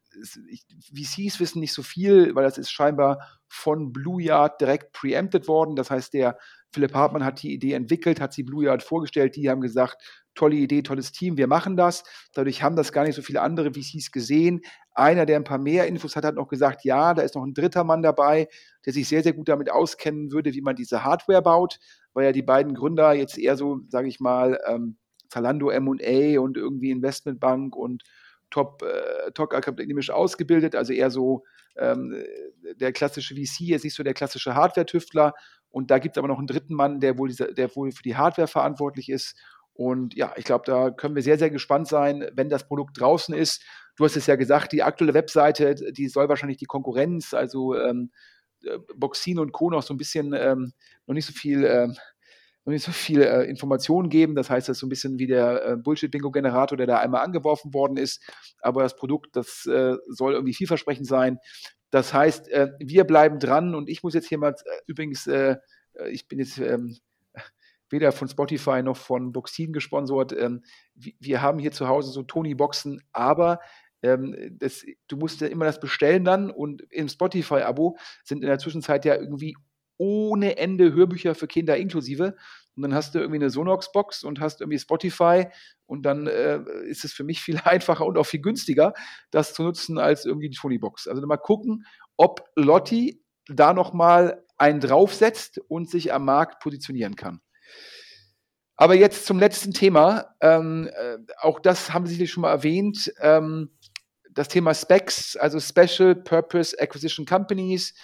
[0.95, 3.18] VCs wissen nicht so viel, weil das ist scheinbar
[3.49, 5.76] von Blue Yard direkt preempted worden.
[5.76, 6.39] Das heißt, der
[6.70, 9.35] Philipp Hartmann hat die Idee entwickelt, hat sie Blue Yard vorgestellt.
[9.35, 12.05] Die haben gesagt, tolle Idee, tolles Team, wir machen das.
[12.32, 14.62] Dadurch haben das gar nicht so viele andere VCs gesehen.
[14.93, 17.55] Einer, der ein paar mehr Infos hat, hat noch gesagt, ja, da ist noch ein
[17.55, 18.49] dritter Mann dabei,
[18.85, 21.78] der sich sehr, sehr gut damit auskennen würde, wie man diese Hardware baut,
[22.12, 24.97] weil ja die beiden Gründer jetzt eher so, sage ich mal, ähm,
[25.28, 28.05] Zalando M&A und irgendwie Investmentbank und
[28.51, 31.45] top, äh, top akademisch ausgebildet, also eher so
[31.76, 32.14] ähm,
[32.76, 35.35] der klassische VC, jetzt nicht so der klassische Hardware-Tüftler.
[35.70, 38.05] Und da gibt es aber noch einen dritten Mann, der wohl, dieser, der wohl für
[38.05, 39.37] die Hardware verantwortlich ist
[39.75, 43.35] und ja, ich glaube, da können wir sehr, sehr gespannt sein, wenn das Produkt draußen
[43.35, 43.62] ist.
[43.97, 48.11] Du hast es ja gesagt, die aktuelle Webseite, die soll wahrscheinlich die Konkurrenz, also ähm,
[48.64, 49.70] äh, Boxin und Co.
[49.70, 50.72] noch so ein bisschen, ähm,
[51.07, 51.97] noch nicht so viel, ähm,
[52.64, 54.37] noch nicht so viel äh, Informationen geben.
[54.37, 57.75] Das heißt, das ist so ein bisschen wie der äh, Bullshit-Bingo-Generator, der da einmal angeworfen
[57.75, 58.22] worden ist.
[58.61, 61.39] Aber das Produkt, das äh, soll irgendwie vielversprechend sein.
[61.91, 65.29] Das heißt, äh, wir bleiben dran und ich muss jetzt hier mal äh, übrigens,
[66.11, 66.97] ich bin jetzt ähm,
[67.91, 70.32] weder von Spotify noch von Boxin gesponsert.
[70.32, 70.62] Ähm,
[70.95, 73.61] wir haben hier zu Hause so Tony-Boxen, aber
[74.03, 78.59] ähm, das, du musst ja immer das bestellen dann und im Spotify-Abo sind in der
[78.59, 79.57] Zwischenzeit ja irgendwie
[79.97, 82.37] ohne Ende Hörbücher für Kinder inklusive.
[82.76, 85.47] Und dann hast du irgendwie eine Sonox-Box und hast irgendwie Spotify
[85.87, 88.95] und dann äh, ist es für mich viel einfacher und auch viel günstiger,
[89.30, 91.07] das zu nutzen als irgendwie die Tony-Box.
[91.07, 97.41] Also mal gucken, ob Lotti da nochmal einen draufsetzt und sich am Markt positionieren kann.
[98.77, 100.35] Aber jetzt zum letzten Thema.
[100.41, 103.12] Ähm, äh, auch das haben Sie schon mal erwähnt.
[103.20, 103.70] Ähm,
[104.31, 107.95] das Thema Specs, also Special Purpose Acquisition Companies,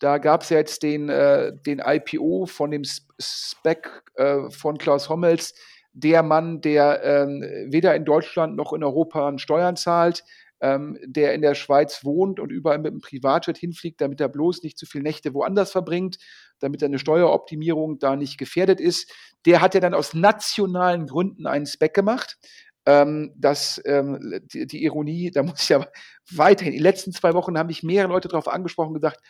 [0.00, 2.82] da gab es ja jetzt den, äh, den IPO von dem
[3.20, 5.54] Spec äh, von Klaus Hommels,
[5.92, 10.22] der Mann, der ähm, weder in Deutschland noch in Europa Steuern zahlt,
[10.60, 14.62] ähm, der in der Schweiz wohnt und überall mit dem Privatjet hinfliegt, damit er bloß
[14.62, 16.18] nicht zu viele Nächte woanders verbringt,
[16.58, 19.12] damit seine Steueroptimierung da nicht gefährdet ist.
[19.46, 22.38] Der hat ja dann aus nationalen Gründen einen Spec gemacht.
[22.86, 25.88] Ähm, das, ähm, die, die, Ironie, da muss ich aber
[26.30, 29.20] weiterhin, in den letzten zwei Wochen haben mich mehrere Leute darauf angesprochen und gesagt,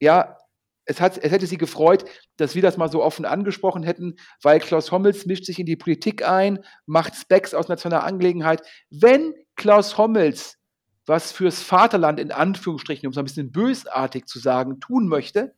[0.00, 0.36] ja,
[0.84, 2.04] es, hat, es hätte sie gefreut,
[2.36, 5.76] dass wir das mal so offen angesprochen hätten, weil Klaus Hommels mischt sich in die
[5.76, 8.62] Politik ein, macht Specs aus nationaler Angelegenheit.
[8.90, 10.59] Wenn Klaus Hommels
[11.06, 15.54] was fürs Vaterland in Anführungsstrichen, um es ein bisschen bösartig zu sagen, tun möchte,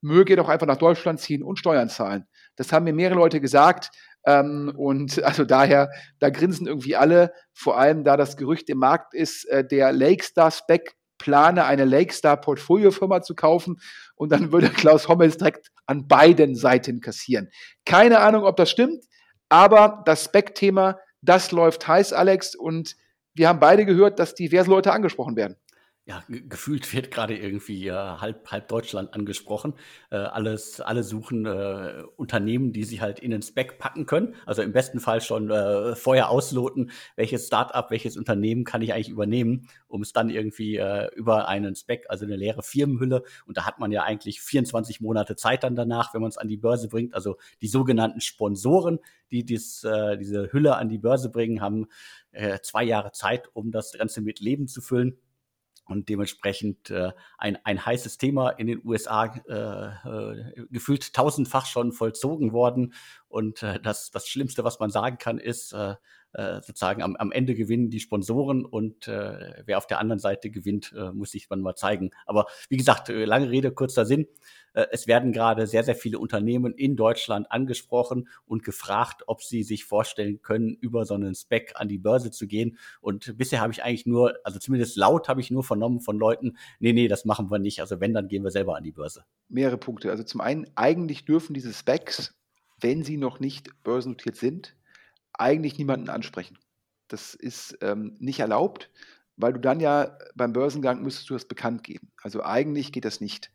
[0.00, 2.26] möge doch einfach nach Deutschland ziehen und Steuern zahlen.
[2.56, 3.90] Das haben mir mehrere Leute gesagt.
[4.26, 9.14] Ähm, und also daher, da grinsen irgendwie alle, vor allem da das Gerücht im Markt
[9.14, 13.80] ist, äh, der Lakestar Spec plane, eine Lakestar Portfoliofirma zu kaufen
[14.16, 17.48] und dann würde Klaus Hommels direkt an beiden Seiten kassieren.
[17.84, 19.04] Keine Ahnung, ob das stimmt,
[19.48, 22.96] aber das Spec-Thema, das läuft heiß, Alex, und
[23.34, 25.56] wir haben beide gehört, dass diverse Leute angesprochen werden
[26.04, 29.74] ja, gefühlt wird gerade irgendwie äh, halb, halb Deutschland angesprochen.
[30.10, 34.34] Äh, alles, alle suchen äh, Unternehmen, die sie halt in den Spec packen können.
[34.44, 39.10] Also im besten Fall schon äh, vorher ausloten, welches Startup, welches Unternehmen kann ich eigentlich
[39.10, 43.22] übernehmen, um es dann irgendwie äh, über einen Spec, also eine leere Firmenhülle.
[43.46, 46.48] Und da hat man ja eigentlich 24 Monate Zeit dann danach, wenn man es an
[46.48, 47.14] die Börse bringt.
[47.14, 48.98] Also die sogenannten Sponsoren,
[49.30, 51.86] die dies, äh, diese Hülle an die Börse bringen, haben
[52.32, 55.16] äh, zwei Jahre Zeit, um das Ganze mit Leben zu füllen
[55.84, 61.92] und dementsprechend äh, ein, ein heißes Thema in den USA äh, äh, gefühlt tausendfach schon
[61.92, 62.94] vollzogen worden.
[63.28, 65.74] Und äh, das, das Schlimmste, was man sagen kann, ist
[66.32, 70.50] äh, sozusagen am, am Ende gewinnen die Sponsoren und äh, wer auf der anderen Seite
[70.50, 72.10] gewinnt, äh, muss sich dann mal zeigen.
[72.26, 74.26] Aber wie gesagt, äh, lange Rede, kurzer Sinn.
[74.74, 79.62] Äh, es werden gerade sehr, sehr viele Unternehmen in Deutschland angesprochen und gefragt, ob sie
[79.62, 82.78] sich vorstellen können, über so einen Spec an die Börse zu gehen.
[83.00, 86.56] Und bisher habe ich eigentlich nur, also zumindest laut habe ich nur vernommen von Leuten,
[86.78, 87.80] nee, nee, das machen wir nicht.
[87.80, 89.24] Also wenn, dann gehen wir selber an die Börse.
[89.48, 90.10] Mehrere Punkte.
[90.10, 92.34] Also zum einen, eigentlich dürfen diese Specs,
[92.80, 94.74] wenn sie noch nicht börsennotiert sind,
[95.34, 96.58] eigentlich niemanden ansprechen.
[97.08, 98.90] Das ist ähm, nicht erlaubt,
[99.36, 102.12] weil du dann ja beim Börsengang müsstest du das bekannt geben.
[102.22, 103.50] Also eigentlich geht das nicht.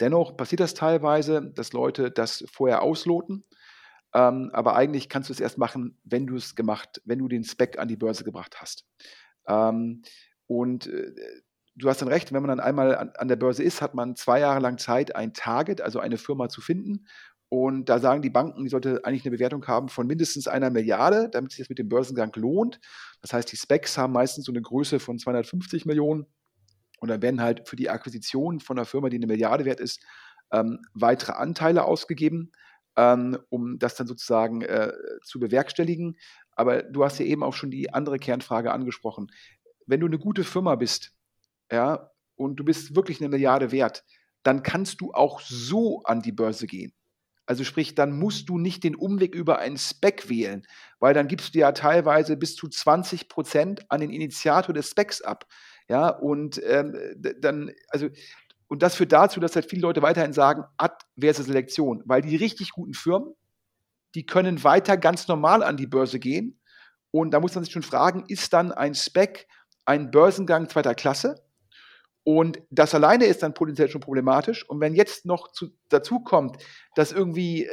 [0.00, 3.44] Dennoch passiert das teilweise, dass Leute das vorher ausloten.
[4.14, 7.44] Ähm, aber eigentlich kannst du es erst machen, wenn du es gemacht, wenn du den
[7.44, 8.86] Spec an die Börse gebracht hast.
[9.46, 10.02] Ähm,
[10.46, 11.12] und äh,
[11.74, 14.16] du hast dann recht, wenn man dann einmal an, an, der Börse ist, hat man
[14.16, 17.06] zwei Jahre lang Zeit, ein Target, also eine Firma zu finden.
[17.50, 21.30] Und da sagen die Banken, die sollte eigentlich eine Bewertung haben von mindestens einer Milliarde,
[21.30, 22.78] damit sich das mit dem Börsengang lohnt.
[23.22, 26.26] Das heißt, die Specs haben meistens so eine Größe von 250 Millionen.
[27.00, 30.00] Und dann werden halt für die Akquisition von einer Firma, die eine Milliarde wert ist,
[30.52, 32.52] ähm, weitere Anteile ausgegeben,
[32.96, 34.92] ähm, um das dann sozusagen äh,
[35.22, 36.18] zu bewerkstelligen.
[36.52, 39.28] Aber du hast ja eben auch schon die andere Kernfrage angesprochen.
[39.86, 41.12] Wenn du eine gute Firma bist,
[41.70, 44.04] ja, und du bist wirklich eine Milliarde wert,
[44.42, 46.92] dann kannst du auch so an die Börse gehen.
[47.48, 50.66] Also sprich, dann musst du nicht den Umweg über einen Spec wählen,
[50.98, 55.22] weil dann gibst du ja teilweise bis zu 20 Prozent an den Initiator des Specs
[55.22, 55.46] ab.
[55.88, 56.94] Ja, und ähm,
[57.40, 58.08] dann, also,
[58.66, 62.72] und das führt dazu, dass halt viele Leute weiterhin sagen, adverse Selektion, weil die richtig
[62.72, 63.32] guten Firmen,
[64.14, 66.60] die können weiter ganz normal an die Börse gehen.
[67.10, 69.48] Und da muss man sich schon fragen, ist dann ein Spec
[69.86, 71.47] ein Börsengang zweiter Klasse?
[72.28, 74.68] Und das alleine ist dann potenziell schon problematisch.
[74.68, 76.58] Und wenn jetzt noch zu, dazu kommt,
[76.94, 77.70] dass irgendwie äh,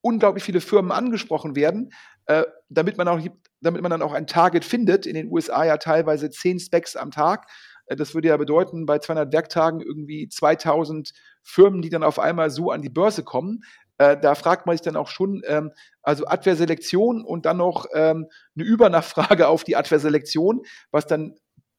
[0.00, 1.92] unglaublich viele Firmen angesprochen werden,
[2.26, 3.20] äh, damit, man auch,
[3.60, 7.12] damit man dann auch ein Target findet, in den USA ja teilweise 10 Specs am
[7.12, 7.46] Tag.
[7.86, 11.12] Äh, das würde ja bedeuten, bei 200 Werktagen irgendwie 2000
[11.44, 13.62] Firmen, die dann auf einmal so an die Börse kommen.
[13.98, 15.70] Äh, da fragt man sich dann auch schon, ähm,
[16.02, 18.26] also Adverselektion und dann noch ähm,
[18.56, 21.36] eine Übernachfrage auf die Adverselektion, was dann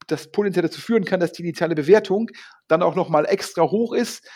[0.07, 2.29] das potenziell dazu führen kann, dass die initiale Bewertung
[2.67, 4.27] dann auch nochmal extra hoch ist.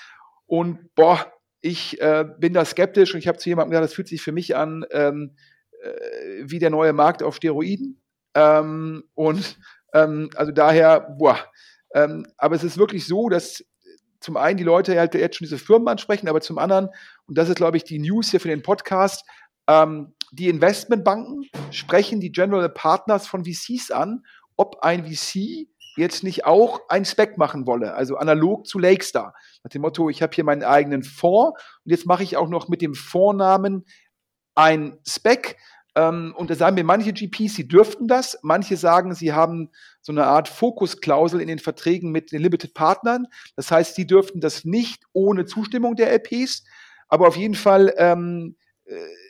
[0.45, 4.07] Und boah, ich äh, bin da skeptisch und ich habe zu jemandem gesagt, das fühlt
[4.07, 5.35] sich für mich an, ähm,
[5.81, 8.01] äh, wie der neue Markt auf Steroiden.
[8.33, 9.57] Ähm, und
[9.93, 11.39] ähm, also daher, boah.
[11.93, 13.63] Ähm, aber es ist wirklich so, dass
[14.19, 16.89] zum einen die Leute halt jetzt schon diese Firmen ansprechen, aber zum anderen,
[17.27, 19.23] und das ist, glaube ich, die News hier für den Podcast,
[19.67, 24.23] ähm, die Investmentbanken sprechen die General Partners von VCs an,
[24.57, 29.33] ob ein VC jetzt nicht auch ein Spec machen wolle, also analog zu Lakestar.
[29.63, 32.67] Nach dem Motto, ich habe hier meinen eigenen Fonds und jetzt mache ich auch noch
[32.67, 33.85] mit dem Fondsnamen
[34.55, 35.57] ein Spec,
[35.97, 38.37] Ähm, und da sagen mir manche GPs, sie dürften das.
[38.43, 43.25] Manche sagen, sie haben so eine Art Fokusklausel in den Verträgen mit den Limited Partnern.
[43.55, 46.63] Das heißt, sie dürften das nicht ohne Zustimmung der LPs.
[47.09, 48.66] Aber auf jeden Fall, ähm, äh,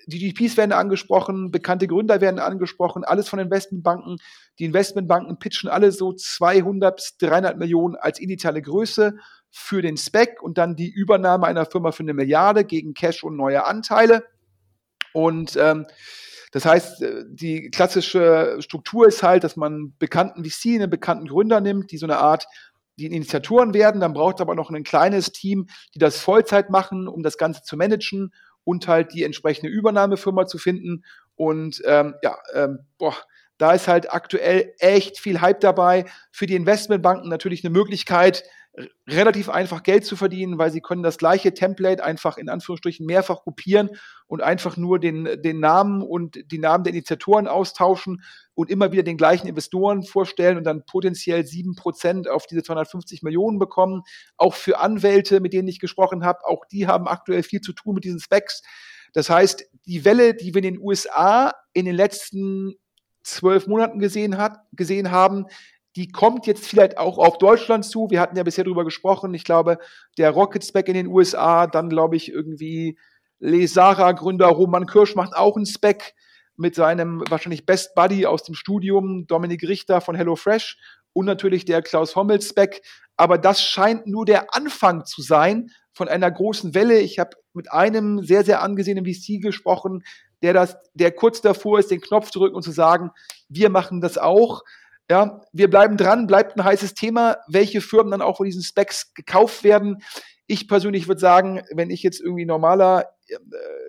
[0.05, 4.19] die GPs werden angesprochen, bekannte Gründer werden angesprochen, alles von Investmentbanken.
[4.59, 9.17] Die Investmentbanken pitchen alle so 200 bis 300 Millionen als initiale Größe
[9.49, 13.35] für den Spec und dann die Übernahme einer Firma für eine Milliarde gegen Cash und
[13.35, 14.23] neue Anteile.
[15.13, 15.87] Und ähm,
[16.51, 21.61] das heißt, äh, die klassische Struktur ist halt, dass man bekannten VC, einen bekannten Gründer
[21.61, 22.47] nimmt, die so eine Art
[22.99, 27.07] die Initiatoren werden, dann braucht es aber noch ein kleines Team, die das Vollzeit machen,
[27.07, 28.31] um das Ganze zu managen
[28.67, 31.05] und halt die entsprechende Übernahmefirma zu finden.
[31.37, 33.15] Und ähm, ja, ähm, boah,
[33.57, 36.03] da ist halt aktuell echt viel Hype dabei.
[36.31, 38.43] Für die Investmentbanken natürlich eine Möglichkeit,
[39.07, 43.41] relativ einfach Geld zu verdienen, weil sie können das gleiche Template einfach in Anführungsstrichen mehrfach
[43.41, 43.89] kopieren
[44.27, 48.21] und einfach nur den, den Namen und die Namen der Initiatoren austauschen
[48.53, 53.23] und immer wieder den gleichen Investoren vorstellen und dann potenziell sieben Prozent auf diese 250
[53.23, 54.03] Millionen bekommen.
[54.37, 57.95] Auch für Anwälte, mit denen ich gesprochen habe, auch die haben aktuell viel zu tun
[57.95, 58.61] mit diesen Specs.
[59.13, 62.75] Das heißt, die Welle, die wir in den USA in den letzten
[63.23, 65.45] zwölf Monaten gesehen, hat, gesehen haben,
[65.97, 68.11] die kommt jetzt vielleicht auch auf Deutschland zu.
[68.11, 69.33] Wir hatten ja bisher darüber gesprochen.
[69.33, 69.79] Ich glaube,
[70.19, 72.99] der Rocket-Spec in den USA, dann glaube ich irgendwie
[73.39, 76.13] Lesara-Gründer Roman Kirsch macht auch einen Spec
[76.55, 80.77] mit seinem wahrscheinlich Best Buddy aus dem Studium, Dominik Richter von HelloFresh
[81.13, 82.83] und natürlich der Klaus Hommel-Spec.
[83.15, 86.99] Aber das scheint nur der Anfang zu sein von einer großen Welle.
[86.99, 90.03] Ich habe mit einem sehr, sehr angesehenen VC gesprochen,
[90.43, 93.09] der das, der kurz davor ist, den Knopf zu drücken und zu sagen,
[93.49, 94.61] wir machen das auch.
[95.09, 99.13] Ja, wir bleiben dran, bleibt ein heißes Thema, welche Firmen dann auch von diesen Specs
[99.13, 100.03] gekauft werden.
[100.47, 103.37] Ich persönlich würde sagen, wenn ich jetzt irgendwie normaler, äh,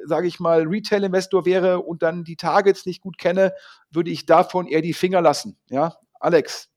[0.04, 3.52] sage ich mal, Retail-Investor wäre und dann die Targets nicht gut kenne,
[3.90, 5.58] würde ich davon eher die Finger lassen.
[5.70, 6.68] Ja, Alex,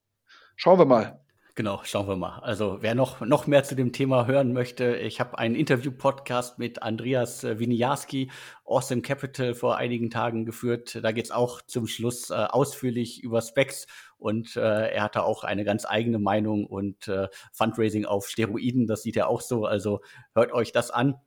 [0.56, 1.20] schauen wir mal.
[1.62, 2.40] Genau, schauen wir mal.
[2.40, 6.82] Also wer noch, noch mehr zu dem Thema hören möchte, ich habe einen Interview-Podcast mit
[6.82, 8.32] Andreas äh, Winiarski,
[8.66, 10.98] Awesome Capital, vor einigen Tagen geführt.
[11.04, 13.86] Da geht es auch zum Schluss äh, ausführlich über Specs
[14.18, 19.04] und äh, er hatte auch eine ganz eigene Meinung und äh, Fundraising auf Steroiden, das
[19.04, 19.66] sieht er auch so.
[19.66, 20.02] Also
[20.34, 21.20] hört euch das an.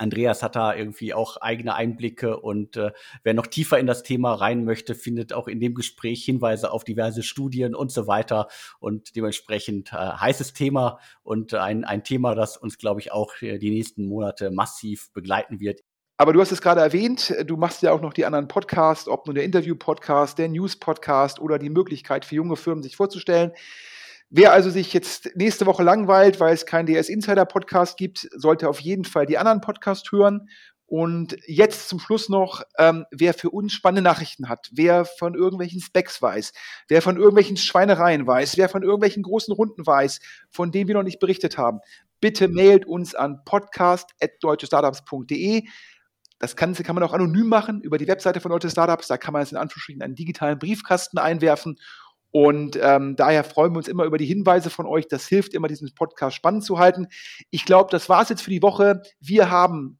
[0.00, 2.92] Andreas hat da irgendwie auch eigene Einblicke und äh,
[3.22, 6.84] wer noch tiefer in das Thema rein möchte, findet auch in dem Gespräch Hinweise auf
[6.84, 8.48] diverse Studien und so weiter
[8.78, 13.58] und dementsprechend äh, heißes Thema und ein, ein Thema, das uns, glaube ich, auch äh,
[13.58, 15.82] die nächsten Monate massiv begleiten wird.
[16.16, 19.26] Aber du hast es gerade erwähnt, du machst ja auch noch die anderen Podcasts, ob
[19.26, 23.52] nur der Interview-Podcast, der News-Podcast oder die Möglichkeit für junge Firmen sich vorzustellen.
[24.32, 28.68] Wer also sich jetzt nächste Woche langweilt, weil es keinen DS Insider Podcast gibt, sollte
[28.68, 30.48] auf jeden Fall die anderen Podcasts hören.
[30.86, 35.80] Und jetzt zum Schluss noch, ähm, wer für uns spannende Nachrichten hat, wer von irgendwelchen
[35.80, 36.52] Specs weiß,
[36.88, 40.20] wer von irgendwelchen Schweinereien weiß, wer von irgendwelchen großen Runden weiß,
[40.50, 41.80] von denen wir noch nicht berichtet haben,
[42.20, 45.64] bitte mailt uns an podcast.deutschestartups.de.
[46.38, 49.08] Das Ganze kann man auch anonym machen über die Webseite von Deutsche Startups.
[49.08, 51.78] Da kann man es in Anführungsstrichen einen digitalen Briefkasten einwerfen
[52.32, 55.08] und ähm, daher freuen wir uns immer über die Hinweise von euch.
[55.08, 57.08] Das hilft immer, diesen Podcast spannend zu halten.
[57.50, 59.02] Ich glaube, das war es jetzt für die Woche.
[59.20, 59.98] Wir haben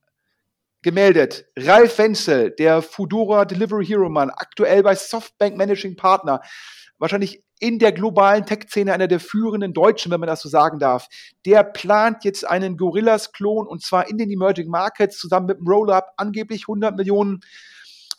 [0.82, 6.40] gemeldet Ralf Wenzel, der Fudora Delivery Hero Mann, aktuell bei Softbank Managing Partner.
[6.98, 11.08] Wahrscheinlich in der globalen Tech-Szene einer der führenden Deutschen, wenn man das so sagen darf.
[11.44, 16.12] Der plant jetzt einen Gorillas-Klon und zwar in den Emerging Markets zusammen mit dem Roll-Up,
[16.16, 17.40] angeblich 100 Millionen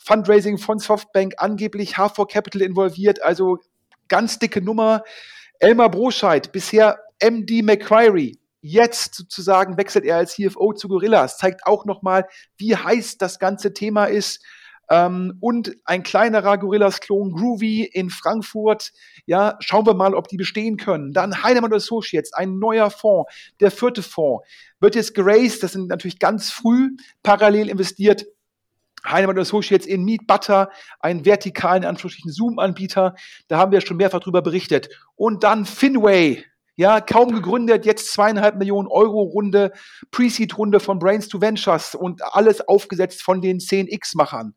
[0.04, 3.22] Fundraising von Softbank, angeblich H4 Capital involviert.
[3.22, 3.58] Also
[4.12, 5.04] ganz dicke Nummer.
[5.58, 11.86] Elmar Broscheid, bisher MD McQuarrie, jetzt sozusagen wechselt er als CFO zu Gorillas, zeigt auch
[11.86, 14.44] nochmal, wie heiß das ganze Thema ist.
[14.90, 18.92] Ähm, und ein kleinerer Gorillas-Klon Groovy in Frankfurt.
[19.24, 21.14] Ja, schauen wir mal, ob die bestehen können.
[21.14, 24.46] Dann Heinemann Associates, ein neuer Fonds, der vierte Fonds,
[24.78, 26.90] wird jetzt geraced, das sind natürlich ganz früh
[27.22, 28.26] parallel investiert
[29.06, 33.14] Heinemann Associates in Meat Butter, einen vertikalen, Anführungsstrichen Zoom-Anbieter.
[33.48, 34.88] Da haben wir schon mehrfach drüber berichtet.
[35.16, 36.44] Und dann Finway.
[36.74, 39.72] Ja, kaum gegründet, jetzt zweieinhalb Millionen Euro Runde,
[40.10, 44.54] Pre-Seed-Runde von Brains to Ventures und alles aufgesetzt von den 10X-Machern.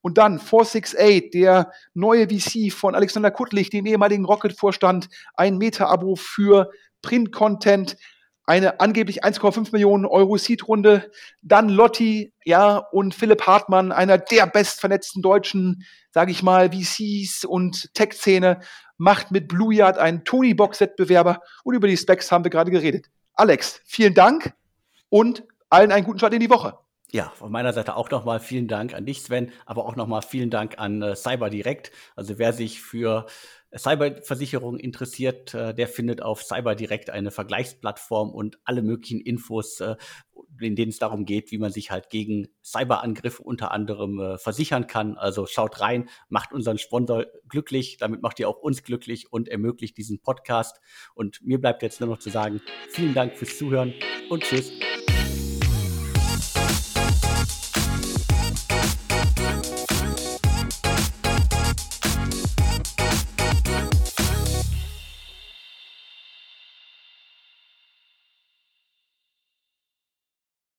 [0.00, 6.70] Und dann 468, der neue VC von Alexander Kuttlich, dem ehemaligen Rocket-Vorstand, ein Meta-Abo für
[7.02, 7.96] Print-Content,
[8.46, 11.10] eine angeblich 1,5 Millionen Euro Seed-Runde,
[11.42, 17.92] dann Lotti, ja, und Philipp Hartmann, einer der bestvernetzten deutschen, sage ich mal, VCs und
[17.94, 18.60] Tech-Szene,
[18.98, 23.10] macht mit Blue Yard einen Tony-Box-Wettbewerber und über die Specs haben wir gerade geredet.
[23.34, 24.54] Alex, vielen Dank
[25.08, 26.78] und allen einen guten Start in die Woche.
[27.12, 30.50] Ja, von meiner Seite auch nochmal vielen Dank an dich, Sven, aber auch nochmal vielen
[30.50, 31.92] Dank an äh, CyberDirect.
[32.16, 33.26] Also wer sich für
[33.78, 39.96] Cyberversicherung interessiert, äh, der findet auf CyberDirect eine Vergleichsplattform und alle möglichen Infos, äh,
[40.60, 44.86] in denen es darum geht, wie man sich halt gegen Cyberangriffe unter anderem äh, versichern
[44.86, 45.16] kann.
[45.16, 49.96] Also schaut rein, macht unseren Sponsor glücklich, damit macht ihr auch uns glücklich und ermöglicht
[49.96, 50.80] diesen Podcast.
[51.14, 53.92] Und mir bleibt jetzt nur noch zu sagen, vielen Dank fürs Zuhören
[54.30, 54.72] und tschüss.